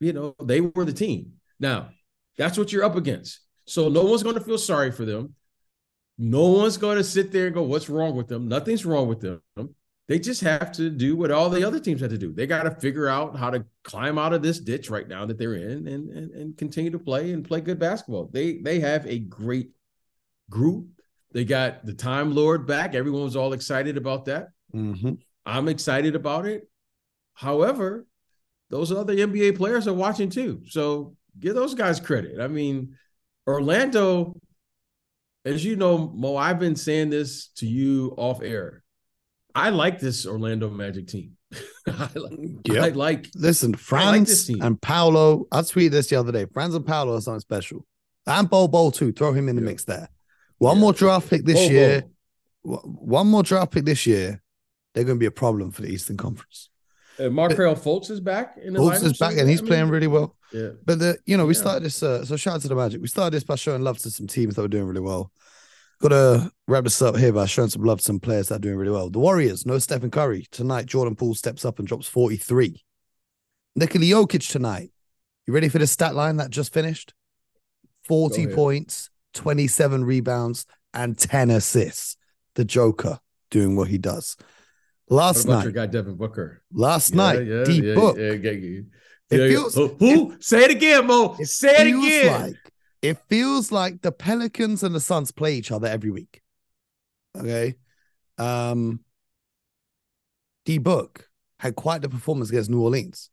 you 0.00 0.12
know, 0.12 0.36
they 0.42 0.60
were 0.60 0.84
the 0.84 0.92
team. 0.92 1.32
Now 1.58 1.92
that's 2.36 2.58
what 2.58 2.74
you're 2.74 2.84
up 2.84 2.94
against. 2.94 3.40
So 3.64 3.88
no 3.88 4.04
one's 4.04 4.22
going 4.22 4.34
to 4.34 4.42
feel 4.42 4.58
sorry 4.58 4.92
for 4.92 5.06
them. 5.06 5.34
No 6.18 6.48
one's 6.48 6.76
going 6.76 6.98
to 6.98 7.04
sit 7.04 7.32
there 7.32 7.46
and 7.46 7.54
go, 7.54 7.62
"What's 7.62 7.88
wrong 7.88 8.16
with 8.16 8.28
them?" 8.28 8.48
Nothing's 8.48 8.84
wrong 8.84 9.08
with 9.08 9.20
them. 9.20 9.40
They 10.06 10.18
just 10.18 10.42
have 10.42 10.72
to 10.72 10.90
do 10.90 11.16
what 11.16 11.30
all 11.30 11.48
the 11.48 11.66
other 11.66 11.80
teams 11.80 12.02
have 12.02 12.10
to 12.10 12.18
do. 12.18 12.32
They 12.32 12.46
got 12.46 12.64
to 12.64 12.70
figure 12.70 13.08
out 13.08 13.36
how 13.36 13.48
to 13.50 13.64
climb 13.84 14.18
out 14.18 14.34
of 14.34 14.42
this 14.42 14.58
ditch 14.58 14.90
right 14.90 15.08
now 15.08 15.24
that 15.24 15.38
they're 15.38 15.54
in 15.54 15.88
and, 15.88 16.10
and 16.10 16.30
and 16.32 16.58
continue 16.58 16.90
to 16.90 16.98
play 16.98 17.32
and 17.32 17.46
play 17.46 17.62
good 17.62 17.78
basketball. 17.78 18.28
They 18.30 18.58
they 18.58 18.80
have 18.80 19.06
a 19.06 19.18
great 19.18 19.70
group. 20.50 20.88
They 21.32 21.44
got 21.44 21.86
the 21.86 21.94
Time 21.94 22.34
Lord 22.34 22.66
back. 22.66 22.94
Everyone 22.94 23.22
was 23.22 23.34
all 23.34 23.54
excited 23.54 23.96
about 23.96 24.26
that. 24.26 24.48
Mm-hmm. 24.74 25.14
I'm 25.46 25.68
excited 25.68 26.14
about 26.14 26.46
it. 26.46 26.68
However, 27.32 28.06
those 28.70 28.92
other 28.92 29.14
NBA 29.14 29.56
players 29.56 29.88
are 29.88 29.94
watching 29.94 30.28
too. 30.28 30.62
So 30.68 31.16
give 31.40 31.54
those 31.54 31.74
guys 31.74 31.98
credit. 31.98 32.40
I 32.40 32.48
mean, 32.48 32.96
Orlando, 33.46 34.36
as 35.44 35.64
you 35.64 35.76
know, 35.76 36.12
Mo, 36.14 36.36
I've 36.36 36.58
been 36.58 36.76
saying 36.76 37.10
this 37.10 37.48
to 37.56 37.66
you 37.66 38.14
off 38.16 38.42
air. 38.42 38.83
I 39.54 39.70
like 39.70 40.00
this 40.00 40.26
Orlando 40.26 40.68
Magic 40.70 41.08
team. 41.08 41.36
I, 41.86 42.08
like, 42.14 42.38
yep. 42.64 42.82
I 42.82 42.88
like. 42.88 43.28
Listen, 43.34 43.74
Franz 43.74 44.50
like 44.50 44.62
and 44.62 44.80
Paolo. 44.80 45.46
I 45.52 45.60
tweeted 45.60 45.90
this 45.90 46.08
the 46.08 46.16
other 46.16 46.32
day. 46.32 46.46
Franz 46.52 46.74
and 46.74 46.86
Paolo 46.86 47.16
are 47.16 47.20
something 47.20 47.40
special. 47.40 47.86
And 48.26 48.48
Bol 48.48 48.68
Bol 48.68 48.90
too. 48.90 49.12
Throw 49.12 49.32
him 49.32 49.48
in 49.48 49.56
the 49.56 49.62
mix 49.62 49.84
there. 49.84 50.08
One 50.58 50.76
yeah. 50.76 50.80
more 50.80 50.92
draft 50.92 51.30
pick 51.30 51.44
this 51.44 51.56
Bol 51.56 51.70
year. 51.70 52.04
Bol. 52.64 52.78
One 52.84 53.26
more 53.28 53.42
draft 53.42 53.72
pick 53.72 53.84
this 53.84 54.06
year. 54.06 54.42
They're 54.94 55.04
going 55.04 55.18
to 55.18 55.20
be 55.20 55.26
a 55.26 55.30
problem 55.30 55.70
for 55.70 55.82
the 55.82 55.88
Eastern 55.88 56.16
Conference. 56.16 56.70
Uh, 57.18 57.28
Markelle 57.28 57.76
Fultz 57.76 58.10
is 58.10 58.20
back 58.20 58.56
in 58.60 58.72
the 58.72 58.80
Fultz 58.80 59.04
is 59.04 59.18
back 59.18 59.36
and 59.36 59.48
he's 59.48 59.60
I 59.60 59.62
mean, 59.62 59.68
playing 59.68 59.88
really 59.88 60.06
well. 60.06 60.34
Yeah. 60.52 60.70
But 60.84 60.98
the 60.98 61.18
you 61.26 61.36
know, 61.36 61.46
we 61.46 61.54
yeah. 61.54 61.60
started 61.60 61.84
this 61.84 62.02
uh, 62.02 62.24
so 62.24 62.36
shout 62.36 62.56
out 62.56 62.60
to 62.62 62.68
the 62.68 62.74
Magic. 62.74 63.00
We 63.00 63.08
started 63.08 63.36
this 63.36 63.44
by 63.44 63.54
showing 63.54 63.82
love 63.82 63.98
to 63.98 64.10
some 64.10 64.26
teams 64.26 64.56
that 64.56 64.62
were 64.62 64.68
doing 64.68 64.86
really 64.86 65.00
well. 65.00 65.30
Gotta 66.04 66.52
wrap 66.68 66.84
this 66.84 67.00
up 67.00 67.16
here 67.16 67.32
by 67.32 67.46
showing 67.46 67.70
some 67.70 67.82
love 67.82 67.96
to 67.96 68.04
some 68.04 68.20
players 68.20 68.48
that 68.48 68.56
are 68.56 68.58
doing 68.58 68.76
really 68.76 68.92
well. 68.92 69.08
The 69.08 69.18
Warriors, 69.18 69.64
no 69.64 69.78
Stephen 69.78 70.10
Curry. 70.10 70.46
Tonight, 70.50 70.84
Jordan 70.84 71.16
Poole 71.16 71.34
steps 71.34 71.64
up 71.64 71.78
and 71.78 71.88
drops 71.88 72.06
43. 72.06 72.84
Nikola 73.74 74.04
Jokic 74.04 74.52
tonight. 74.52 74.90
You 75.46 75.54
ready 75.54 75.70
for 75.70 75.78
the 75.78 75.86
stat 75.86 76.14
line 76.14 76.36
that 76.36 76.50
just 76.50 76.74
finished? 76.74 77.14
40 78.06 78.48
points, 78.48 79.08
27 79.32 80.04
rebounds, 80.04 80.66
and 80.92 81.16
10 81.16 81.48
assists. 81.48 82.18
The 82.54 82.66
Joker 82.66 83.18
doing 83.50 83.74
what 83.74 83.88
he 83.88 83.96
does. 83.96 84.36
Last 85.08 85.46
night, 85.46 85.62
your 85.62 85.72
guy 85.72 85.86
Devin 85.86 86.16
Booker. 86.16 86.60
Last 86.70 87.12
yeah, 87.12 87.16
night, 87.16 87.46
yeah, 87.46 87.64
D 87.64 87.80
yeah, 87.80 87.94
Book. 87.94 88.18
Yeah, 88.18 88.32
yeah, 88.32 88.80
it 89.30 89.48
feels 89.48 89.74
who? 89.74 89.96
who? 89.98 90.36
Say 90.38 90.64
it 90.64 90.70
again, 90.70 91.06
Mo. 91.06 91.34
It 91.40 91.46
Say 91.46 91.74
it 91.78 91.96
again. 91.96 92.42
Like, 92.42 92.63
it 93.04 93.18
feels 93.28 93.70
like 93.70 94.00
the 94.00 94.10
Pelicans 94.10 94.82
and 94.82 94.94
the 94.94 95.00
Suns 95.00 95.30
play 95.30 95.56
each 95.56 95.70
other 95.70 95.86
every 95.86 96.10
week. 96.10 96.40
Okay. 97.36 97.76
Um 98.38 99.00
D 100.64 100.78
Book 100.78 101.28
had 101.58 101.76
quite 101.76 102.00
the 102.00 102.08
performance 102.08 102.48
against 102.48 102.70
New 102.70 102.80
Orleans. 102.80 103.28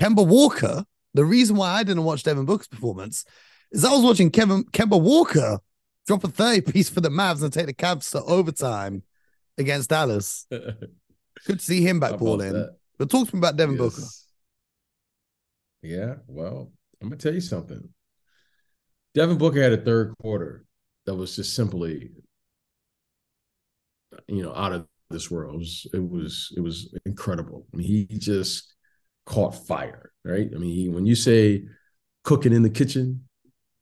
Kemba 0.00 0.26
Walker, 0.26 0.84
the 1.14 1.24
reason 1.24 1.54
why 1.54 1.70
I 1.70 1.84
didn't 1.84 2.02
watch 2.02 2.24
Devin 2.24 2.44
Booker's 2.44 2.66
performance 2.66 3.24
is 3.70 3.84
I 3.84 3.92
was 3.92 4.02
watching 4.02 4.30
Kevin 4.30 4.64
Kemba 4.64 5.00
Walker 5.00 5.60
drop 6.08 6.24
a 6.24 6.28
30 6.28 6.72
piece 6.72 6.90
for 6.90 7.00
the 7.00 7.08
Mavs 7.08 7.44
and 7.44 7.52
take 7.52 7.66
the 7.66 7.74
Cavs 7.74 8.10
to 8.10 8.22
overtime 8.24 9.04
against 9.58 9.90
Dallas. 9.90 10.46
Good 10.50 10.90
to 11.46 11.58
see 11.58 11.82
him 11.82 12.00
back 12.00 12.18
balling. 12.18 12.68
But 12.98 13.10
talk 13.10 13.28
to 13.28 13.36
me 13.36 13.38
about 13.38 13.56
Devin 13.56 13.76
yes. 13.76 13.82
Booker. 13.82 14.06
Yeah, 15.82 16.14
well, 16.26 16.72
I'm 17.00 17.08
gonna 17.08 17.16
tell 17.16 17.32
you 17.32 17.40
something. 17.40 17.88
Devin 19.14 19.38
Booker 19.38 19.62
had 19.62 19.72
a 19.72 19.82
third 19.82 20.14
quarter 20.20 20.64
that 21.06 21.14
was 21.14 21.36
just 21.36 21.54
simply, 21.54 22.10
you 24.28 24.42
know, 24.42 24.54
out 24.54 24.72
of 24.72 24.86
this 25.10 25.30
world. 25.30 25.54
It 25.54 25.58
was 25.58 25.86
it 25.92 26.10
was, 26.10 26.54
it 26.56 26.60
was 26.60 26.94
incredible. 27.04 27.66
I 27.72 27.76
mean, 27.76 27.86
he 27.86 28.18
just 28.18 28.74
caught 29.26 29.66
fire, 29.66 30.12
right? 30.24 30.48
I 30.54 30.58
mean, 30.58 30.72
he, 30.72 30.88
when 30.88 31.06
you 31.06 31.14
say 31.14 31.64
cooking 32.24 32.52
in 32.52 32.62
the 32.62 32.70
kitchen, 32.70 33.24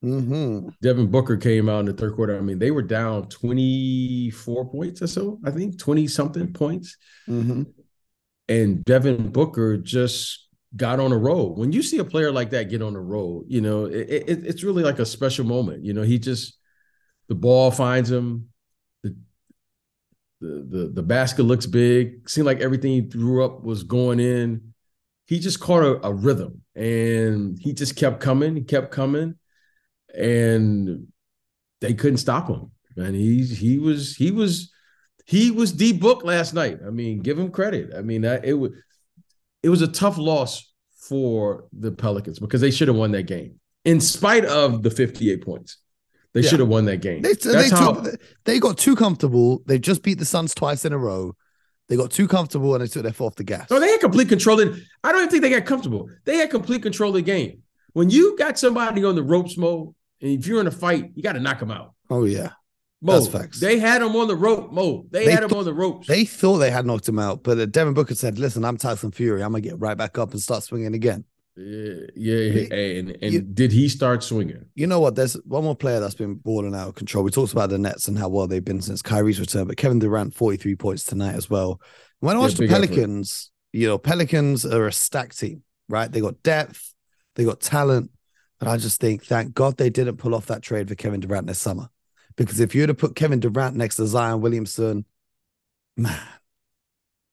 Mm-hmm. 0.04 0.68
Devin 0.80 1.10
Booker 1.10 1.36
came 1.36 1.68
out 1.68 1.80
in 1.80 1.86
the 1.86 1.92
third 1.92 2.14
quarter. 2.14 2.36
I 2.36 2.40
mean, 2.40 2.58
they 2.58 2.70
were 2.70 2.82
down 2.82 3.28
24 3.28 4.70
points 4.70 5.02
or 5.02 5.06
so, 5.08 5.40
I 5.44 5.50
think, 5.50 5.78
20 5.78 6.06
something 6.06 6.52
points. 6.52 6.96
Mm-hmm. 7.28 7.64
And 8.48 8.84
Devin 8.84 9.30
Booker 9.30 9.76
just 9.76 10.47
got 10.76 11.00
on 11.00 11.12
a 11.12 11.18
roll. 11.18 11.54
When 11.54 11.72
you 11.72 11.82
see 11.82 11.98
a 11.98 12.04
player 12.04 12.30
like 12.30 12.50
that 12.50 12.68
get 12.70 12.82
on 12.82 12.94
a 12.94 13.00
roll, 13.00 13.44
you 13.48 13.60
know, 13.60 13.86
it, 13.86 14.08
it, 14.10 14.46
it's 14.46 14.62
really 14.62 14.82
like 14.82 14.98
a 14.98 15.06
special 15.06 15.44
moment. 15.44 15.84
You 15.84 15.94
know, 15.94 16.02
he 16.02 16.18
just, 16.18 16.58
the 17.28 17.34
ball 17.34 17.70
finds 17.70 18.10
him. 18.10 18.48
The, 19.02 19.16
the, 20.40 20.66
the, 20.70 20.90
the 20.94 21.02
basket 21.02 21.44
looks 21.44 21.66
big. 21.66 22.28
Seemed 22.28 22.46
like 22.46 22.60
everything 22.60 22.92
he 22.92 23.08
threw 23.08 23.44
up 23.44 23.62
was 23.62 23.82
going 23.82 24.20
in. 24.20 24.72
he 25.28 25.38
just 25.38 25.60
caught 25.60 25.82
a, 25.82 26.06
a 26.06 26.12
rhythm 26.12 26.62
and 26.74 27.58
he 27.60 27.74
just 27.74 27.96
kept 27.96 28.18
coming, 28.20 28.56
he 28.56 28.62
kept 28.62 28.90
coming, 28.90 29.34
and 30.14 31.06
they 31.80 31.92
couldn't 31.92 32.16
stop 32.16 32.48
him. 32.48 32.70
And 32.96 33.14
he 33.14 33.44
he 33.44 33.78
was 33.78 34.16
he 34.16 34.30
was 34.30 34.72
he 35.26 35.50
was 35.50 35.72
D 35.72 35.92
book 35.92 36.24
last 36.24 36.54
night. 36.54 36.78
I 36.84 36.90
mean, 36.90 37.20
give 37.20 37.38
him 37.38 37.50
credit. 37.50 37.90
I 37.96 38.00
mean, 38.00 38.22
that 38.22 38.44
it 38.44 38.54
was 38.54 38.72
it 39.62 39.68
was 39.68 39.82
a 39.82 39.88
tough 39.88 40.18
loss 40.18 40.72
for 41.08 41.64
the 41.72 41.90
Pelicans 41.90 42.38
because 42.38 42.60
they 42.60 42.70
should 42.70 42.88
have 42.88 42.96
won 42.96 43.12
that 43.12 43.24
game 43.24 43.58
in 43.84 44.00
spite 44.00 44.44
of 44.44 44.82
the 44.82 44.90
58 44.90 45.44
points. 45.44 45.78
They 46.34 46.40
yeah. 46.40 46.50
should 46.50 46.60
have 46.60 46.68
won 46.68 46.84
that 46.84 46.98
game. 46.98 47.22
They, 47.22 47.32
they, 47.32 47.70
how, 47.70 47.94
took, 47.94 48.20
they 48.44 48.60
got 48.60 48.76
too 48.76 48.94
comfortable. 48.94 49.62
They 49.66 49.78
just 49.78 50.02
beat 50.02 50.18
the 50.18 50.24
Suns 50.24 50.54
twice 50.54 50.84
in 50.84 50.92
a 50.92 50.98
row. 50.98 51.34
They 51.88 51.96
got 51.96 52.10
too 52.10 52.28
comfortable 52.28 52.74
and 52.74 52.84
they 52.84 52.88
took 52.88 53.02
their 53.02 53.12
foot 53.12 53.28
off 53.28 53.34
the 53.36 53.44
gas. 53.44 53.70
No, 53.70 53.80
they 53.80 53.88
had 53.88 54.00
complete 54.00 54.28
control. 54.28 54.60
In, 54.60 54.84
I 55.02 55.10
don't 55.10 55.22
even 55.22 55.30
think 55.30 55.42
they 55.42 55.50
got 55.50 55.64
comfortable. 55.64 56.10
They 56.24 56.36
had 56.36 56.50
complete 56.50 56.82
control 56.82 57.10
of 57.10 57.14
the 57.14 57.22
game. 57.22 57.62
When 57.94 58.10
you 58.10 58.36
got 58.36 58.58
somebody 58.58 59.04
on 59.04 59.14
the 59.14 59.22
ropes, 59.22 59.56
Mo, 59.56 59.94
and 60.20 60.38
if 60.38 60.46
you're 60.46 60.60
in 60.60 60.66
a 60.66 60.70
fight, 60.72 61.12
you 61.14 61.22
got 61.22 61.32
to 61.32 61.40
knock 61.40 61.60
them 61.60 61.70
out. 61.70 61.94
Oh 62.10 62.24
yeah, 62.24 62.50
Mo, 63.00 63.12
That's 63.20 63.28
facts. 63.28 63.60
They 63.60 63.78
had 63.78 64.02
him 64.02 64.16
on 64.16 64.26
the 64.26 64.34
rope, 64.34 64.72
Mo. 64.72 65.06
They, 65.10 65.26
they 65.26 65.32
had 65.32 65.44
him 65.44 65.50
th- 65.50 65.58
on 65.58 65.64
the 65.64 65.72
ropes. 65.72 66.08
They 66.08 66.24
thought 66.24 66.58
they 66.58 66.70
had 66.70 66.84
knocked 66.84 67.08
him 67.08 67.18
out, 67.18 67.44
but 67.44 67.58
uh, 67.58 67.66
Devin 67.66 67.94
Booker 67.94 68.16
said, 68.16 68.38
"Listen, 68.38 68.64
I'm 68.64 68.76
Tyson 68.76 69.12
Fury. 69.12 69.42
I'm 69.42 69.52
gonna 69.52 69.60
get 69.60 69.78
right 69.78 69.96
back 69.96 70.18
up 70.18 70.32
and 70.32 70.40
start 70.40 70.64
swinging 70.64 70.94
again." 70.94 71.24
Yeah, 71.56 72.06
yeah. 72.14 72.74
and 72.74 73.18
and 73.20 73.32
you, 73.32 73.40
did 73.40 73.72
he 73.72 73.88
start 73.88 74.22
swinging? 74.22 74.64
You 74.74 74.86
know 74.86 75.00
what? 75.00 75.14
There's 75.14 75.34
one 75.44 75.64
more 75.64 75.76
player 75.76 76.00
that's 76.00 76.14
been 76.14 76.34
balling 76.34 76.74
out 76.74 76.88
of 76.88 76.94
control. 76.94 77.24
We 77.24 77.30
talked 77.30 77.52
about 77.52 77.70
the 77.70 77.78
Nets 77.78 78.08
and 78.08 78.18
how 78.18 78.28
well 78.28 78.46
they've 78.46 78.64
been 78.64 78.80
since 78.80 79.02
Kyrie's 79.02 79.40
return, 79.40 79.66
but 79.66 79.76
Kevin 79.76 79.98
Durant, 79.98 80.34
43 80.34 80.76
points 80.76 81.04
tonight 81.04 81.34
as 81.34 81.50
well. 81.50 81.80
When 82.20 82.36
I 82.36 82.40
watch 82.40 82.52
yeah, 82.52 82.66
the 82.66 82.68
Pelicans, 82.68 83.50
effort. 83.50 83.80
you 83.80 83.88
know, 83.88 83.98
Pelicans 83.98 84.64
are 84.66 84.86
a 84.86 84.92
stacked 84.92 85.38
team, 85.38 85.62
right? 85.88 86.10
They 86.10 86.20
got 86.20 86.42
depth, 86.42 86.94
they 87.34 87.44
got 87.44 87.60
talent, 87.60 88.10
but 88.58 88.68
I 88.68 88.76
just 88.76 89.00
think, 89.00 89.24
thank 89.24 89.54
God 89.54 89.76
they 89.76 89.90
didn't 89.90 90.16
pull 90.16 90.34
off 90.34 90.46
that 90.46 90.62
trade 90.62 90.88
for 90.88 90.94
Kevin 90.94 91.20
Durant 91.20 91.46
this 91.46 91.60
summer. 91.60 91.88
Because 92.38 92.60
if 92.60 92.74
you'd 92.74 92.88
have 92.88 92.96
put 92.96 93.14
Kevin 93.14 93.40
Durant 93.40 93.76
next 93.76 93.96
to 93.96 94.06
Zion 94.06 94.40
Williamson, 94.40 95.04
man, 95.96 96.18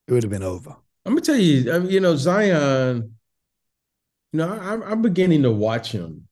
it 0.07 0.11
would 0.11 0.23
have 0.23 0.31
been 0.31 0.43
over. 0.43 0.75
I'm 1.05 1.13
gonna 1.13 1.21
tell 1.21 1.37
you, 1.37 1.87
you 1.87 2.01
know, 2.01 2.17
Zion 2.17 3.15
you 4.35 4.39
know, 4.39 4.51
I'm, 4.51 4.83
I'm 4.83 5.01
beginning 5.01 5.43
to 5.43 5.51
watch 5.51 5.93
him 5.93 6.27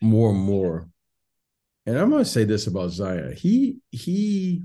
more 0.00 0.30
and 0.30 0.38
more. 0.38 0.88
And 1.84 1.98
I'm 1.98 2.08
going 2.08 2.22
to 2.22 2.30
say 2.30 2.44
this 2.44 2.68
about 2.68 2.90
Zion. 2.90 3.34
He, 3.36 3.78
he, 3.90 4.62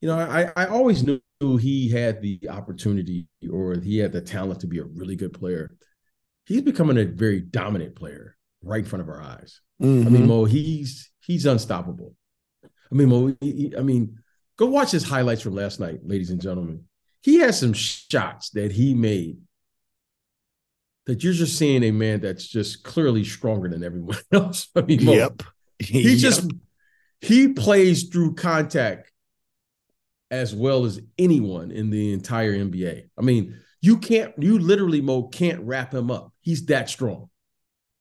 you 0.00 0.08
know, 0.08 0.18
I, 0.18 0.50
I 0.56 0.64
always 0.64 1.02
knew 1.02 1.20
he 1.58 1.90
had 1.90 2.22
the 2.22 2.40
opportunity 2.48 3.28
or 3.52 3.78
he 3.78 3.98
had 3.98 4.12
the 4.12 4.22
talent 4.22 4.60
to 4.60 4.66
be 4.66 4.78
a 4.78 4.84
really 4.84 5.14
good 5.14 5.34
player. 5.34 5.76
He's 6.46 6.62
becoming 6.62 6.96
a 6.96 7.04
very 7.04 7.42
dominant 7.42 7.96
player 7.96 8.34
right 8.62 8.82
in 8.82 8.88
front 8.88 9.02
of 9.02 9.10
our 9.10 9.20
eyes. 9.20 9.60
Mm-hmm. 9.82 10.06
I 10.06 10.10
mean, 10.10 10.20
mm-hmm. 10.22 10.28
Mo, 10.28 10.44
he's 10.46 11.10
he's 11.20 11.44
unstoppable. 11.44 12.14
I 12.94 12.96
mean, 12.96 13.36
he, 13.40 13.74
I 13.76 13.80
mean, 13.80 14.18
go 14.56 14.66
watch 14.66 14.92
his 14.92 15.02
highlights 15.02 15.42
from 15.42 15.54
last 15.54 15.80
night, 15.80 16.00
ladies 16.04 16.30
and 16.30 16.40
gentlemen. 16.40 16.84
He 17.22 17.40
has 17.40 17.58
some 17.58 17.72
shots 17.72 18.50
that 18.50 18.70
he 18.70 18.94
made 18.94 19.38
that 21.06 21.24
you're 21.24 21.32
just 21.32 21.58
seeing 21.58 21.82
a 21.82 21.90
man 21.90 22.20
that's 22.20 22.46
just 22.46 22.84
clearly 22.84 23.24
stronger 23.24 23.68
than 23.68 23.82
everyone 23.82 24.18
else. 24.32 24.68
I 24.76 24.82
mean, 24.82 25.00
yep. 25.00 25.42
he 25.78 26.12
yep. 26.12 26.18
just 26.18 26.50
he 27.20 27.48
plays 27.48 28.04
through 28.04 28.34
contact 28.34 29.10
as 30.30 30.54
well 30.54 30.84
as 30.84 31.00
anyone 31.18 31.70
in 31.70 31.90
the 31.90 32.12
entire 32.12 32.54
NBA. 32.54 33.08
I 33.18 33.22
mean, 33.22 33.58
you 33.80 33.98
can't, 33.98 34.32
you 34.38 34.58
literally, 34.58 35.00
Mo, 35.00 35.24
can't 35.24 35.60
wrap 35.60 35.92
him 35.92 36.10
up. 36.10 36.32
He's 36.40 36.66
that 36.66 36.88
strong. 36.88 37.28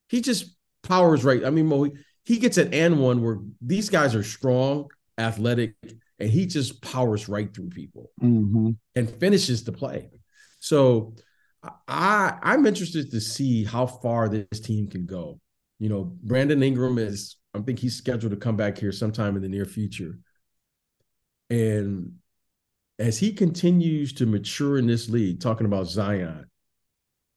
He 0.07 0.21
just 0.21 0.55
powers 0.81 1.23
right. 1.23 1.43
I 1.43 1.49
mean, 1.49 1.67
Mo, 1.67 1.89
he 2.25 2.37
gets 2.37 2.57
an 2.57 2.73
and 2.73 2.99
one 2.99 3.21
where 3.21 3.39
these 3.61 3.89
guys 3.89 4.15
are 4.15 4.23
strong, 4.23 4.87
athletic, 5.17 5.75
and 6.19 6.29
he 6.29 6.45
just 6.45 6.81
powers 6.81 7.27
right 7.27 7.53
through 7.53 7.69
people 7.69 8.11
mm-hmm. 8.21 8.71
and 8.95 9.09
finishes 9.09 9.63
the 9.63 9.71
play. 9.71 10.09
So 10.59 11.15
I 11.87 12.37
I'm 12.41 12.65
interested 12.65 13.11
to 13.11 13.21
see 13.21 13.63
how 13.63 13.87
far 13.87 14.29
this 14.29 14.59
team 14.59 14.87
can 14.87 15.05
go. 15.05 15.39
You 15.79 15.89
know, 15.89 16.15
Brandon 16.23 16.63
Ingram 16.63 16.97
is 16.97 17.37
I 17.53 17.59
think 17.59 17.79
he's 17.79 17.95
scheduled 17.95 18.31
to 18.31 18.37
come 18.37 18.55
back 18.55 18.77
here 18.77 18.91
sometime 18.91 19.35
in 19.35 19.41
the 19.41 19.49
near 19.49 19.65
future. 19.65 20.17
And 21.49 22.13
as 22.99 23.17
he 23.17 23.33
continues 23.33 24.13
to 24.13 24.25
mature 24.25 24.77
in 24.77 24.87
this 24.87 25.09
league, 25.09 25.39
talking 25.39 25.65
about 25.65 25.87
Zion, 25.87 26.49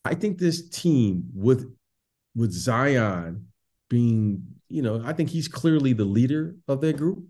I 0.04 0.14
think 0.14 0.38
this 0.38 0.68
team 0.68 1.24
with 1.34 1.70
with 2.34 2.52
Zion 2.52 3.48
being, 3.88 4.44
you 4.68 4.82
know, 4.82 5.02
I 5.04 5.12
think 5.12 5.30
he's 5.30 5.48
clearly 5.48 5.92
the 5.92 6.04
leader 6.04 6.56
of 6.68 6.80
that 6.80 6.96
group. 6.96 7.24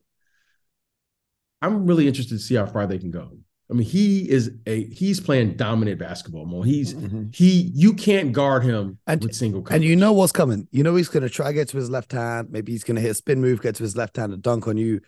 I'm 1.63 1.87
really 1.87 2.07
interested 2.07 2.35
to 2.35 2.43
see 2.43 2.55
how 2.55 2.67
far 2.67 2.87
they 2.87 2.99
can 2.99 3.11
go. 3.11 3.31
I 3.69 3.75
mean, 3.75 3.87
he 3.87 4.31
is 4.31 4.53
a 4.67 4.85
he's 4.85 5.19
playing 5.19 5.57
dominant 5.57 5.99
basketball. 5.99 6.47
Mo, 6.47 6.63
he's 6.63 6.95
mm-hmm. 6.95 7.25
he 7.33 7.73
you 7.75 7.95
can't 7.95 8.33
guard 8.33 8.63
him 8.63 8.99
and, 9.07 9.23
with 9.23 9.35
single. 9.35 9.63
Coverage. 9.63 9.77
And 9.77 9.85
you 9.85 9.97
know 9.97 10.13
what's 10.13 10.31
coming. 10.31 10.69
You 10.71 10.85
know 10.85 10.95
he's 10.95 11.09
going 11.09 11.25
to 11.25 11.29
try 11.29 11.51
get 11.51 11.69
to 11.71 11.77
his 11.77 11.91
left 11.91 12.13
hand. 12.13 12.49
Maybe 12.51 12.73
he's 12.73 12.85
going 12.85 12.95
to 12.95 13.01
hit 13.01 13.11
a 13.11 13.15
spin 13.15 13.41
move, 13.41 13.61
get 13.61 13.75
to 13.77 13.83
his 13.83 13.97
left 13.97 14.17
hand, 14.17 14.33
and 14.33 14.43
dunk 14.43 14.69
on 14.69 14.77
you. 14.77 15.01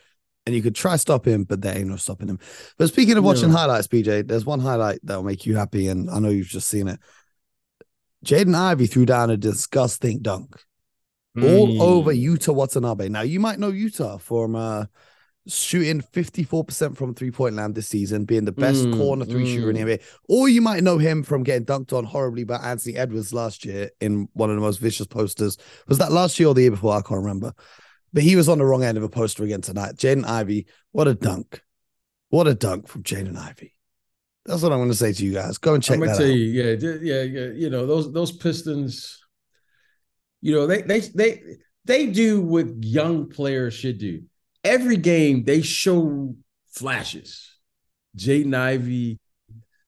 And 0.44 0.56
you 0.56 0.62
could 0.62 0.74
try 0.74 0.96
stop 0.96 1.26
him, 1.26 1.44
but 1.44 1.60
there 1.60 1.76
ain't 1.76 1.88
no 1.88 1.96
stopping 1.96 2.28
him. 2.28 2.38
But 2.78 2.88
speaking 2.88 3.18
of 3.18 3.22
watching 3.22 3.50
highlights, 3.50 3.86
BJ, 3.86 4.26
there's 4.26 4.46
one 4.46 4.60
highlight 4.60 4.98
that'll 5.02 5.22
make 5.22 5.44
you 5.44 5.56
happy, 5.56 5.88
and 5.88 6.08
I 6.08 6.18
know 6.20 6.30
you've 6.30 6.48
just 6.48 6.68
seen 6.68 6.88
it. 6.88 6.98
Jaden 8.24 8.54
Ivey 8.54 8.86
threw 8.86 9.04
down 9.04 9.30
a 9.30 9.36
disgusting 9.36 10.20
dunk 10.20 10.58
mm. 11.40 11.80
all 11.80 11.82
over 11.82 12.12
Yuta 12.12 12.54
Watanabe. 12.54 13.08
Now 13.08 13.22
you 13.22 13.40
might 13.40 13.58
know 13.58 13.72
Yuta 13.72 14.20
from 14.20 14.54
uh, 14.54 14.84
shooting 15.46 16.00
54% 16.00 16.96
from 16.96 17.14
three 17.14 17.30
point 17.30 17.56
land 17.56 17.74
this 17.74 17.88
season, 17.88 18.24
being 18.24 18.44
the 18.44 18.52
best 18.52 18.84
mm, 18.84 18.96
corner 18.96 19.24
three 19.24 19.44
mm. 19.44 19.54
shooter 19.54 19.70
in 19.70 19.76
the 19.76 19.82
NBA. 19.82 20.02
Or 20.28 20.48
you 20.48 20.60
might 20.60 20.82
know 20.82 20.98
him 20.98 21.22
from 21.22 21.42
getting 21.42 21.64
dunked 21.64 21.92
on 21.92 22.04
horribly 22.04 22.44
by 22.44 22.56
Anthony 22.56 22.96
Edwards 22.96 23.32
last 23.32 23.64
year 23.64 23.90
in 24.00 24.28
one 24.34 24.50
of 24.50 24.56
the 24.56 24.62
most 24.62 24.78
vicious 24.78 25.06
posters. 25.06 25.56
Was 25.86 25.98
that 25.98 26.12
last 26.12 26.38
year 26.38 26.48
or 26.48 26.54
the 26.54 26.62
year 26.62 26.70
before? 26.70 26.94
I 26.94 27.02
can't 27.02 27.22
remember. 27.22 27.52
But 28.12 28.22
he 28.22 28.36
was 28.36 28.48
on 28.48 28.58
the 28.58 28.64
wrong 28.64 28.84
end 28.84 28.96
of 28.96 29.04
a 29.04 29.08
poster 29.08 29.44
again 29.44 29.60
tonight. 29.60 29.96
Jaden 29.96 30.26
Ivey, 30.26 30.66
what 30.92 31.08
a 31.08 31.14
dunk. 31.14 31.62
What 32.30 32.46
a 32.46 32.54
dunk 32.54 32.88
from 32.88 33.02
Jaden 33.02 33.36
Ivey. 33.36 33.74
That's 34.44 34.62
what 34.62 34.72
I'm 34.72 34.78
going 34.78 34.90
to 34.90 34.96
say 34.96 35.12
to 35.12 35.24
you 35.24 35.34
guys. 35.34 35.58
Go 35.58 35.74
and 35.74 35.82
check 35.82 35.96
I'm 35.96 36.06
that 36.06 36.16
tell 36.16 36.26
out. 36.26 36.32
You, 36.32 36.34
yeah, 36.34 36.94
yeah, 37.02 37.22
yeah. 37.22 37.52
You 37.52 37.68
know 37.68 37.86
those 37.86 38.12
those 38.12 38.32
Pistons. 38.32 39.22
You 40.40 40.54
know 40.54 40.66
they 40.66 40.82
they 40.82 41.00
they 41.00 41.42
they 41.84 42.06
do 42.06 42.40
what 42.40 42.84
young 42.84 43.28
players 43.28 43.74
should 43.74 43.98
do 43.98 44.22
every 44.64 44.96
game 44.96 45.44
they 45.44 45.62
show 45.62 46.34
flashes. 46.66 47.56
Jaden 48.16 48.54
Ivey. 48.54 49.18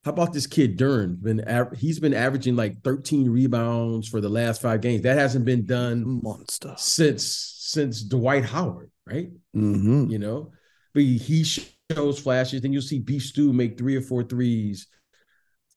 How 0.04 0.12
about 0.12 0.32
this 0.32 0.46
kid 0.46 0.78
Duren? 0.78 1.20
Been 1.20 1.44
he's 1.76 2.00
been 2.00 2.14
averaging 2.14 2.56
like 2.56 2.82
13 2.82 3.28
rebounds 3.28 4.08
for 4.08 4.20
the 4.20 4.30
last 4.30 4.62
five 4.62 4.80
games. 4.80 5.02
That 5.02 5.18
hasn't 5.18 5.44
been 5.44 5.66
done 5.66 6.22
monster 6.22 6.74
since 6.78 7.56
since 7.58 8.02
Dwight 8.02 8.44
Howard, 8.44 8.90
right? 9.06 9.30
Mm-hmm. 9.54 10.10
You 10.10 10.18
know, 10.18 10.52
but 10.94 11.02
he 11.02 11.44
shows 11.44 12.18
flashes. 12.18 12.62
Then 12.62 12.72
you'll 12.72 12.82
see 12.82 12.98
Beef 12.98 13.24
Stew 13.24 13.52
make 13.52 13.76
three 13.76 13.96
or 13.96 14.00
four 14.00 14.22
threes. 14.22 14.86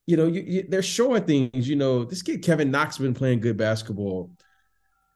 You 0.05 0.17
know, 0.17 0.27
you, 0.27 0.41
you, 0.41 0.65
they're 0.69 0.81
showing 0.81 1.23
things. 1.23 1.67
You 1.67 1.75
know, 1.75 2.05
this 2.05 2.21
kid 2.21 2.43
Kevin 2.43 2.71
Knox 2.71 2.97
been 2.97 3.13
playing 3.13 3.41
good 3.41 3.57
basketball. 3.57 4.31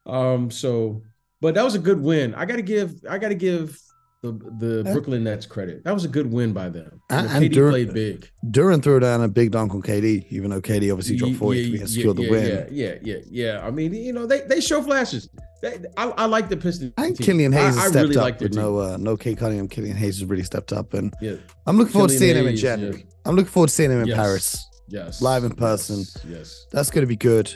Um, 0.08 0.50
so 0.50 1.02
but 1.42 1.56
that 1.56 1.64
was 1.64 1.76
a 1.76 1.80
good 1.80 2.02
win. 2.02 2.34
I 2.34 2.46
got 2.46 2.56
to 2.56 2.62
give 2.62 3.04
I 3.10 3.18
got 3.18 3.30
to 3.30 3.36
give 3.36 3.80
the 4.24 4.32
the 4.32 4.90
Brooklyn 4.92 5.24
Nets 5.24 5.46
credit. 5.46 5.84
That 5.84 5.94
was 5.94 6.06
a 6.06 6.08
good 6.08 6.32
win 6.32 6.54
by 6.54 6.70
them. 6.70 7.02
And, 7.10 7.28
and 7.28 7.46
KD 7.46 7.70
played 7.70 7.94
big. 7.94 8.30
Duren 8.50 8.82
threw 8.82 9.00
down 9.00 9.22
a 9.22 9.28
big 9.28 9.52
dunk 9.52 9.74
on 9.74 9.82
KD, 9.82 10.26
even 10.30 10.50
though 10.50 10.62
KD 10.62 10.92
obviously 10.92 11.18
dropped 11.18 11.36
40 11.36 11.60
yeah, 11.60 11.80
and 11.80 11.90
secured 11.90 12.20
yeah, 12.20 12.26
the 12.26 12.32
win. 12.32 12.68
Yeah, 12.72 12.94
yeah, 12.94 12.96
yeah, 13.04 13.24
yeah. 13.30 13.66
I 13.66 13.72
mean, 13.72 13.94
you 13.94 14.14
know, 14.14 14.26
they 14.26 14.42
they 14.42 14.62
show 14.62 14.82
flashes. 14.82 15.30
They, 15.62 15.78
I, 15.98 16.10
I 16.10 16.26
like 16.26 16.50
the 16.50 16.58
Pistons. 16.58 16.94
I 16.98 17.04
think 17.04 17.22
Killian 17.22 17.52
Hayes 17.52 17.78
I, 17.78 17.82
has 17.82 17.92
stepped 17.92 18.10
really 18.10 18.32
up 18.32 18.42
with 18.42 18.56
no 18.56 18.78
uh, 18.78 18.98
no 18.98 19.16
Cade 19.18 19.38
Cunningham. 19.38 19.68
Killian 19.68 19.98
Hayes 19.98 20.20
has 20.20 20.26
really 20.26 20.44
stepped 20.44 20.74
up, 20.74 20.94
and 20.94 21.14
yeah. 21.22 21.36
I'm 21.68 21.78
looking 21.78 21.94
forward 21.94 22.10
Killian 22.10 22.20
to 22.20 22.26
seeing 22.26 22.36
Hayes, 22.36 22.64
him 22.64 22.74
in 22.74 22.80
January. 22.80 23.06
I'm 23.26 23.36
looking 23.36 23.52
forward 23.52 23.70
to 23.70 23.76
seeing 23.76 23.92
him 23.92 24.02
in 24.02 24.08
yes. 24.08 24.18
Paris. 24.18 24.66
Yes, 24.90 25.22
live 25.22 25.44
in 25.44 25.54
person. 25.54 26.00
Yes, 26.00 26.26
yes. 26.28 26.66
that's 26.72 26.90
going 26.90 27.04
to 27.04 27.08
be 27.08 27.18
good. 27.18 27.56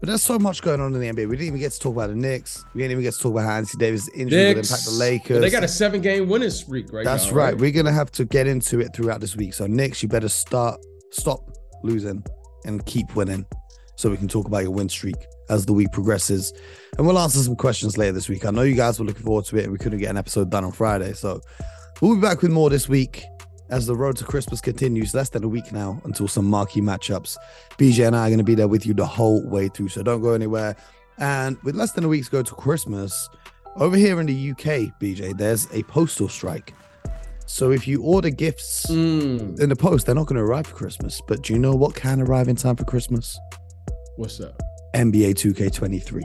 But 0.00 0.08
there's 0.08 0.22
so 0.22 0.38
much 0.38 0.62
going 0.62 0.80
on 0.80 0.94
in 0.94 1.00
the 1.00 1.06
NBA. 1.06 1.28
We 1.28 1.36
didn't 1.36 1.48
even 1.48 1.60
get 1.60 1.72
to 1.72 1.78
talk 1.78 1.92
about 1.92 2.08
the 2.08 2.16
Knicks. 2.16 2.64
We 2.74 2.80
didn't 2.80 2.92
even 2.92 3.04
get 3.04 3.12
to 3.14 3.20
talk 3.20 3.32
about 3.32 3.44
how 3.44 3.56
Anthony 3.56 3.80
Davis' 3.80 4.08
injury 4.14 4.54
will 4.54 4.60
impact 4.60 4.84
the 4.86 4.92
Lakers. 4.92 5.36
But 5.36 5.40
they 5.42 5.50
got 5.50 5.62
a 5.62 5.68
seven 5.68 6.00
game 6.00 6.26
winning 6.28 6.50
streak 6.50 6.90
right 6.90 7.04
That's 7.04 7.26
now, 7.26 7.36
right. 7.36 7.44
right. 7.52 7.58
We're 7.58 7.70
gonna 7.70 7.92
have 7.92 8.10
to 8.12 8.24
get 8.24 8.46
into 8.46 8.80
it 8.80 8.94
throughout 8.94 9.20
this 9.20 9.36
week. 9.36 9.52
So 9.52 9.66
Knicks, 9.66 10.02
you 10.02 10.08
better 10.08 10.28
start 10.30 10.80
stop 11.10 11.40
losing 11.82 12.24
and 12.64 12.84
keep 12.86 13.14
winning. 13.14 13.44
So 13.96 14.08
we 14.08 14.16
can 14.16 14.28
talk 14.28 14.46
about 14.46 14.62
your 14.62 14.70
win 14.70 14.88
streak 14.88 15.16
as 15.50 15.66
the 15.66 15.74
week 15.74 15.92
progresses. 15.92 16.54
And 16.96 17.06
we'll 17.06 17.18
answer 17.18 17.40
some 17.40 17.56
questions 17.56 17.98
later 17.98 18.12
this 18.12 18.28
week. 18.30 18.46
I 18.46 18.50
know 18.50 18.62
you 18.62 18.74
guys 18.74 18.98
were 18.98 19.04
looking 19.04 19.24
forward 19.24 19.44
to 19.46 19.56
it 19.58 19.64
and 19.64 19.72
we 19.72 19.78
couldn't 19.78 19.98
get 19.98 20.08
an 20.08 20.16
episode 20.16 20.50
done 20.50 20.64
on 20.64 20.72
Friday. 20.72 21.12
So 21.12 21.42
we'll 22.00 22.14
be 22.14 22.20
back 22.22 22.40
with 22.40 22.50
more 22.50 22.70
this 22.70 22.88
week. 22.88 23.24
As 23.70 23.86
the 23.86 23.94
road 23.96 24.16
to 24.18 24.24
Christmas 24.24 24.60
continues. 24.60 25.14
Less 25.14 25.28
than 25.30 25.44
a 25.44 25.48
week 25.48 25.72
now 25.72 26.00
until 26.04 26.28
some 26.28 26.44
marquee 26.46 26.80
matchups. 26.80 27.36
BJ 27.78 28.06
and 28.06 28.16
I 28.16 28.26
are 28.26 28.28
going 28.28 28.38
to 28.38 28.44
be 28.44 28.54
there 28.54 28.68
with 28.68 28.86
you 28.86 28.94
the 28.94 29.06
whole 29.06 29.42
way 29.48 29.68
through, 29.68 29.88
so 29.88 30.02
don't 30.02 30.20
go 30.22 30.32
anywhere. 30.32 30.76
And 31.18 31.58
with 31.62 31.74
less 31.76 31.92
than 31.92 32.04
a 32.04 32.08
week 32.08 32.24
to 32.24 32.30
go 32.30 32.42
to 32.42 32.54
Christmas, 32.54 33.28
over 33.76 33.96
here 33.96 34.20
in 34.20 34.26
the 34.26 34.50
UK, 34.52 34.92
BJ, 35.00 35.36
there's 35.36 35.66
a 35.72 35.82
postal 35.84 36.28
strike. 36.28 36.74
So 37.46 37.72
if 37.72 37.86
you 37.88 38.02
order 38.02 38.30
gifts 38.30 38.86
Mm, 38.88 39.58
in 39.60 39.68
the 39.68 39.76
post, 39.76 40.06
they're 40.06 40.14
not 40.14 40.26
going 40.26 40.36
to 40.38 40.42
arrive 40.44 40.66
for 40.68 40.76
Christmas. 40.76 41.20
But 41.26 41.42
do 41.42 41.52
you 41.52 41.58
know 41.58 41.74
what 41.74 41.94
can 41.94 42.20
arrive 42.20 42.48
in 42.48 42.56
time 42.56 42.76
for 42.76 42.84
Christmas? 42.84 43.38
what's 44.16 44.38
that? 44.38 44.54
NBA 44.94 45.34
2K23. 45.34 46.22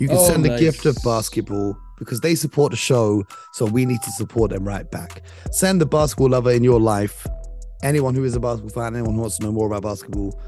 You 0.00 0.08
can 0.08 0.16
Oh, 0.18 0.26
send 0.28 0.44
a 0.44 0.58
gift 0.58 0.84
of 0.86 0.96
basketball 1.02 1.76
because 1.98 2.20
they 2.20 2.34
support 2.34 2.70
the 2.70 2.76
show, 2.76 3.24
so 3.52 3.64
we 3.66 3.84
need 3.84 4.02
to 4.02 4.10
support 4.12 4.50
them 4.50 4.66
right 4.66 4.90
back. 4.90 5.22
Send 5.50 5.80
the 5.80 5.86
basketball 5.86 6.30
lover 6.30 6.52
in 6.52 6.64
your 6.64 6.80
life, 6.80 7.26
anyone 7.82 8.14
who 8.14 8.24
is 8.24 8.34
a 8.34 8.40
basketball 8.40 8.82
fan, 8.82 8.94
anyone 8.94 9.14
who 9.14 9.20
wants 9.20 9.38
to 9.38 9.44
know 9.44 9.52
more 9.52 9.66
about 9.66 9.82
basketball, 9.82 10.40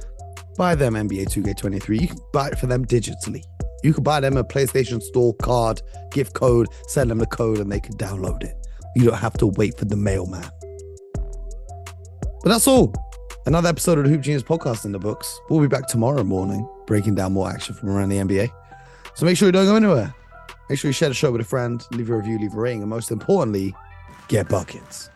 buy 0.57 0.75
them 0.75 0.95
NBA 0.95 1.27
2K23. 1.27 2.01
You 2.01 2.09
can 2.09 2.19
buy 2.33 2.49
it 2.49 2.59
for 2.59 2.67
them 2.67 2.85
digitally. 2.85 3.43
You 3.85 3.95
can 3.95 4.03
buy 4.03 4.21
them 4.21 4.37
a 4.37 4.45
PlayStation 4.45 5.01
Store 5.01 5.35
card, 5.35 5.81
gift 6.11 6.35
code, 6.35 6.67
send 6.89 7.11
them 7.11 7.19
the 7.19 7.27
code, 7.27 7.59
and 7.59 7.71
they 7.71 7.81
can 7.81 7.97
download 7.97 8.43
it. 8.43 8.55
You 8.97 9.05
don't 9.05 9.19
have 9.19 9.35
to 9.35 9.47
wait 9.47 9.79
for 9.79 9.85
the 9.85 9.97
mailman. 9.97 10.51
But 12.43 12.51
that's 12.51 12.67
all. 12.67 12.93
Another 13.47 13.69
episode 13.69 13.99
of 13.99 14.05
the 14.05 14.11
Hoop 14.11 14.21
Genius 14.21 14.43
podcast 14.43 14.85
in 14.85 14.93
the 14.93 14.99
books. 14.99 15.41
We'll 15.49 15.61
be 15.61 15.69
back 15.69 15.87
tomorrow 15.87 16.25
morning, 16.25 16.69
breaking 16.87 17.15
down 17.15 17.33
more 17.33 17.49
action 17.49 17.75
from 17.75 17.91
around 17.91 18.09
the 18.09 18.17
NBA. 18.17 18.51
So 19.15 19.25
make 19.27 19.37
sure 19.37 19.47
you 19.47 19.53
don't 19.53 19.67
go 19.67 19.77
anywhere. 19.77 20.15
Make 20.69 20.79
sure 20.79 20.89
you 20.89 20.93
share 20.93 21.09
the 21.09 21.15
show 21.15 21.33
with 21.33 21.41
a 21.41 21.45
friend, 21.45 21.87
leave 21.93 22.11
a 22.11 22.17
review, 22.17 22.39
leave 22.39 22.55
a 22.55 22.61
ring, 22.61 22.83
and 22.83 22.91
most 22.91 23.11
importantly, 23.11 23.75
get 24.29 24.49
buckets. 24.49 25.11